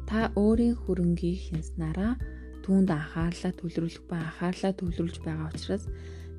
Та 0.07 0.31
өөрийн 0.39 0.75
хөрөнгийг 0.87 1.51
хянснараа 1.51 2.15
түүнд 2.63 2.89
анхаарлаа 2.91 3.51
төвлөрүүлэх 3.59 4.03
ба 4.07 4.23
анхаарлаа 4.23 4.73
төвлөрүүлж 4.75 5.17
байгаа 5.23 5.51
учраас 5.51 5.83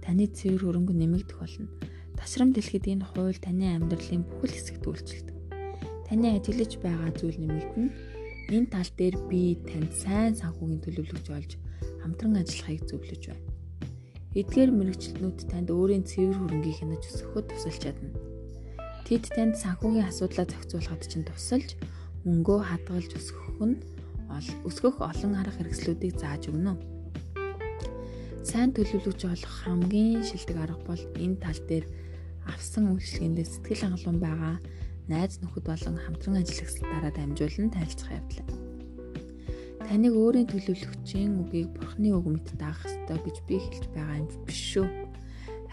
таны 0.04 0.24
цэвэр 0.28 0.64
хөрөнгө 0.64 0.94
нэмэгдэх 0.96 1.36
болно. 1.36 1.68
Ташрам 2.18 2.50
дэлхийд 2.52 2.90
энэ 2.90 3.06
хууль 3.06 3.38
таны 3.38 3.78
амьдралын 3.78 4.26
бүхэл 4.26 4.54
хэсэгт 4.58 4.84
үйлчилдэг. 4.84 5.36
Таны 6.10 6.26
ажиллаж 6.34 6.72
байгаа 6.82 7.10
зүйл 7.14 7.38
нэмэгдэнэ. 7.38 7.90
Энэ 8.52 8.68
тал 8.74 8.90
дээр 8.98 9.16
би 9.30 9.56
танд 9.62 9.92
сайн 9.94 10.34
санхүүгийн 10.34 10.82
төлөвлөгч 10.82 11.26
болж 11.30 11.50
хамтран 12.02 12.42
ажиллахыг 12.42 12.82
зөвлөж 12.90 13.22
байна. 13.30 13.46
Эдгээр 14.36 14.70
мэрэгчлэнүүд 14.72 15.38
танд 15.48 15.68
өөрийн 15.72 16.04
цэвэр 16.04 16.36
хөрөнгийг 16.36 16.76
хянаж 16.80 17.02
өсгөхөд 17.08 17.46
тусалж 17.48 17.80
чадна. 17.80 18.10
Тэд 19.08 19.24
танд 19.32 19.54
санхүүгийн 19.56 20.08
асуудлаа 20.08 20.46
зохицуулахад 20.48 21.02
чинь 21.08 21.28
тусалж 21.28 21.76
мөнгөө 22.28 22.60
хадгалж 22.60 23.10
өсгөх 23.16 23.48
нь 23.64 23.76
өсгөх 24.68 25.00
олон 25.00 25.32
арга 25.40 25.56
хэрэгслүүдийг 25.56 26.14
зааж 26.20 26.52
өгнө. 26.52 26.76
Сайн 28.44 28.72
төлөвлөгч 28.76 29.20
болох 29.24 29.54
хамгийн 29.64 30.20
шилдэг 30.24 30.56
арга 30.60 30.80
бол 30.84 31.02
энэ 31.16 31.40
тал 31.40 31.60
дээр 31.68 31.84
авсан 32.48 32.96
үйлчлэгэндээ 32.96 33.46
сэтгэл 33.46 33.82
хангалуун 33.84 34.18
байгаа 34.24 34.56
найз 35.08 35.40
нөхөд 35.40 35.64
болон 35.68 35.96
хамтран 36.00 36.40
ажиллагчдаараа 36.40 37.12
дамжуулан 37.12 37.70
танилцах 37.72 38.12
явдал. 38.12 38.48
Таныг 39.88 40.14
өөрийн 40.20 40.48
төлөвлөгчийн 40.52 41.32
үгийг 41.40 41.68
бурхны 41.72 42.12
үг 42.12 42.26
мэт 42.28 42.48
даах 42.60 42.80
ёстой 42.84 43.16
гэж 43.24 43.36
би 43.48 43.56
хэлж 43.56 43.84
байгаа 43.96 44.20
юм 44.20 44.28
биш 44.44 44.60
шүү. 44.76 44.86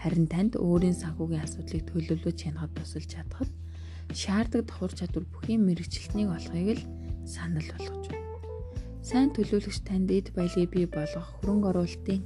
Харин 0.00 0.24
танд 0.24 0.56
өөрийн 0.56 0.96
санхүүгийн 0.96 1.44
асуудлыг 1.44 1.84
төлөвлөж 1.84 2.38
хянахад 2.40 2.72
тусалж 2.80 3.08
чадхад 3.12 3.50
шаарддаг 4.16 4.64
давхар 4.64 4.92
чадвар 4.96 5.24
бүхий 5.28 5.60
мэрэгчлэлтнийг 5.60 6.32
олохыг 6.32 6.80
л 6.80 6.88
санал 7.28 7.68
болгож 7.76 8.08
байна. 8.08 8.24
Сайн 9.04 9.28
төлөвлөгч 9.36 9.78
танд 9.84 10.08
эд 10.08 10.32
баялыг 10.32 10.70
бий 10.72 10.86
болгох 10.88 11.26
хөрөнгө 11.44 11.68
оруулалтын 11.76 12.20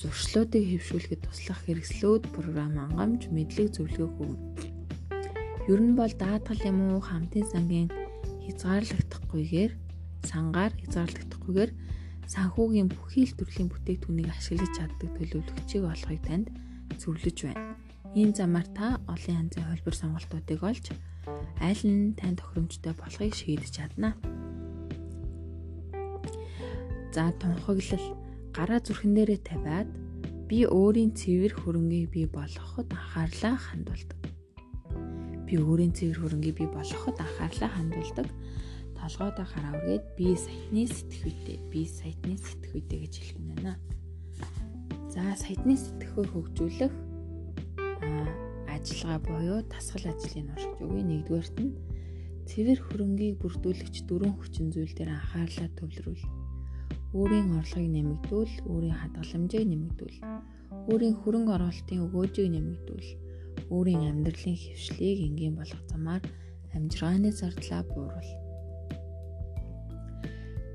зуршлуудыг 0.00 0.64
хэвшүүлэхэд 0.64 1.20
туслах 1.28 1.60
хэрэгслүүд 1.68 2.22
програм 2.32 2.72
ангамж 2.80 3.28
мэдлэг 3.28 3.68
зөвлөгөө 3.76 4.26
өгнө. 4.32 4.80
Ер 5.68 5.80
нь 5.84 5.92
бол 5.92 6.12
даатгал 6.16 6.62
юм 6.64 6.78
уу 6.96 7.04
хамтын 7.04 7.44
сангийн 7.52 7.88
хязгаарлагдахгүйгээр 8.48 9.72
сангаар 10.24 10.72
хязгаарлагдахгүйгээр 10.80 11.70
санхүүгийн 12.32 12.88
бүхий 12.88 13.28
л 13.28 13.36
төрлийн 13.36 13.68
бүтээгдэхүүнийг 13.68 14.28
ашиглаж 14.32 14.72
чаддаг 14.72 15.10
төлөвлөгчийг 15.20 15.84
олохыг 15.84 16.20
танд 16.24 16.46
зөвлөж 16.96 17.38
байна. 17.44 17.76
Энэ 18.16 18.34
замаар 18.40 18.68
та 18.72 18.98
олон 19.04 19.34
янзын 19.40 19.68
хөлбөр 19.68 19.96
сонголтуудыг 20.00 20.60
олж 20.64 20.86
аль 21.60 21.84
нь 21.84 22.16
тань 22.16 22.40
тохиромжтой 22.40 22.94
болохыг 22.96 23.36
шийдэж 23.36 23.70
чадна. 23.76 24.16
За 27.14 27.30
тунхаглал 27.36 28.29
гараа 28.56 28.80
зүрхэн 28.82 29.12
дээрээ 29.14 29.40
тавиад 29.46 29.88
би 30.50 30.66
өөрийн 30.66 31.14
цэвэр 31.14 31.52
хөрөнгийг 31.54 32.10
бий 32.10 32.26
болгоход 32.26 32.90
анхаарлаа 32.90 33.56
хандуулдаг. 33.56 34.20
Би 35.46 35.54
өөрийн 35.58 35.94
цэвэр 35.94 36.18
хөрөнгийг 36.20 36.56
бий 36.58 36.70
болгоход 36.70 37.16
анхаарлаа 37.22 37.70
хандуулдаг 37.74 38.28
толгойдоо 39.00 39.46
хараа 39.48 39.72
үргээд 39.80 40.04
би 40.18 40.36
саяны 40.36 40.84
сэтгэхүйтэй 40.84 41.58
би 41.72 41.80
саяны 41.88 42.36
сэтгэхүйтэй 42.36 42.98
гэж 43.00 43.14
хэлэх 43.16 43.36
юм 43.40 43.46
байна. 43.54 43.72
За 45.08 45.22
саяны 45.40 45.74
сэтгэхүй 45.78 46.26
хөгжүүлэх 46.28 46.94
ажиллагаа 48.68 49.20
буюу 49.24 49.60
тасгал 49.72 50.12
ажлыг 50.12 50.52
уншиж 50.52 50.72
өгье. 50.84 51.02
Нэгдүгээрт 51.04 51.56
нь 51.64 51.76
цэвэр 52.48 52.80
хөрөнгийг 52.84 53.36
бүрдүүлэгч 53.40 53.96
дөрвөн 54.04 54.34
хүчин 54.36 54.68
зүйл 54.74 54.92
дээр 54.96 55.16
анхаарлаа 55.16 55.68
төвлөрүүл. 55.78 56.39
Өөрийн 57.10 57.58
орлогыг 57.58 57.90
нэмэгдүүл, 57.90 58.54
өөрийн 58.70 58.96
хадгаламжийг 58.98 59.66
нэмэгдүүл, 59.66 60.18
өөрийн 60.90 61.16
хөрөнгө 61.20 61.52
оруулалтын 61.58 62.02
өгөөжийг 62.06 62.48
нэмэгдүүл, 62.54 63.08
өөрийн 63.74 64.02
амьдралын 64.10 64.58
хөвшлийг 64.62 65.18
энгийн 65.26 65.54
болгох 65.58 65.82
замаар 65.90 66.22
амжиргааны 66.74 67.30
зардлаа 67.34 67.82
бууруул 67.90 68.30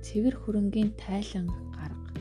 цэвэр 0.05 0.35
хөрөнгийн 0.37 0.91
тайлан 1.01 1.47
гарга. 1.75 2.11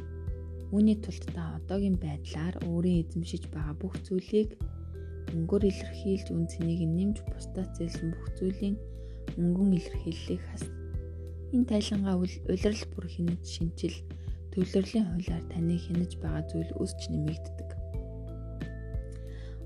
Үүний 0.74 0.98
тулд 1.04 1.24
та 1.36 1.58
одоогийн 1.58 1.94
байдлаар 2.00 2.54
өөрийн 2.70 3.04
эзэмшиж 3.04 3.52
байгаа 3.54 3.76
бүх 3.78 3.94
зүйлийг 4.06 4.56
мөнгөөр 5.30 5.68
илэрхийлж 5.70 6.26
үн 6.34 6.46
цэнийг 6.50 6.80
нэмж 6.90 7.16
бусдаас 7.30 7.70
зээлсэн 7.76 8.08
бүх 8.16 8.26
зүйлийн 8.38 8.76
мөнгөн 9.38 9.76
илэрхийллийг 9.78 10.42
хас. 10.48 10.64
Энэ 11.54 11.70
тайлангаа 11.70 12.18
улирал 12.18 12.82
бүр 12.90 13.06
хинэж 13.06 13.42
шинчил 13.46 13.94
төвлөрлийн 14.50 15.06
хуулиар 15.06 15.44
таны 15.54 15.78
хянаж 15.78 16.18
байгаа 16.18 16.42
зүйл 16.50 16.70
өсч 16.82 17.00
нэмэгддэг. 17.14 17.70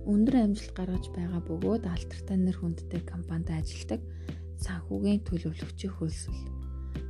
Өндөр 0.05 0.37
амжилт 0.37 0.77
гаргаж 0.77 1.09
байгаа 1.16 1.40
бөгөөд 1.48 1.85
алдартай 1.88 2.37
нэр 2.37 2.61
хүндтэй 2.61 3.01
компанид 3.09 3.48
ажилладаг 3.57 4.05
санхүүгийн 4.61 5.24
төлөвлөгчийн 5.24 5.94
хөлсөл 5.96 6.40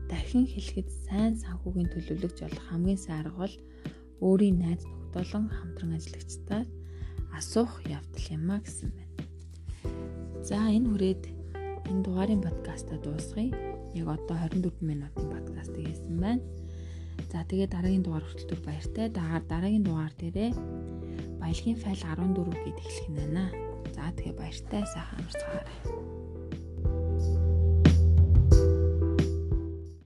дахин 0.06 0.46
хэлэхэд 0.46 0.88
сайн 1.10 1.34
санхүүгийн 1.42 1.90
төлөвлөгч 1.90 2.38
болох 2.46 2.64
хамгийн 2.70 3.02
сайн 3.02 3.18
арга 3.26 3.38
бол 3.42 3.56
өөрийн 4.22 4.58
найз 4.62 4.82
нөхд 4.86 5.10
болон 5.14 5.44
хамтран 5.50 5.98
ажиллагчдаа 5.98 6.62
асуух 7.34 7.82
явдал 7.86 8.26
юм 8.30 8.46
а 8.54 8.58
гэсэн 8.62 8.90
байна. 8.94 9.14
За 10.46 10.58
энэ 10.70 10.86
хүрээд 10.86 11.22
энэ 11.90 12.02
дугаарын 12.06 12.42
подкаста 12.46 12.94
дуусгая. 13.02 13.67
Яг 13.98 14.08
одоо 14.14 14.36
24 14.38 14.78
минутын 14.86 15.26
подкастыг 15.34 15.82
хийсэн 15.82 16.16
байна. 16.22 16.42
За 17.32 17.42
тэгээ 17.42 17.68
дараагийн 17.74 18.04
дугаар 18.06 18.24
хүртэл 18.24 18.48
түр 18.48 18.60
баяртай. 18.62 19.06
Дагаар 19.10 19.44
дараагийн 19.50 19.84
дугаар 19.84 20.14
дээрээ 20.14 20.50
баялагын 21.42 21.82
файл 21.82 22.02
14 22.06 22.62
гэд 22.64 22.78
эхлэх 22.78 23.08
нь 23.10 23.18
байна. 23.18 23.44
За 23.90 24.14
тэгээ 24.14 24.38
баяртай 24.38 24.82
сайхан 24.86 25.18
амарцгаарай. 25.18 26.07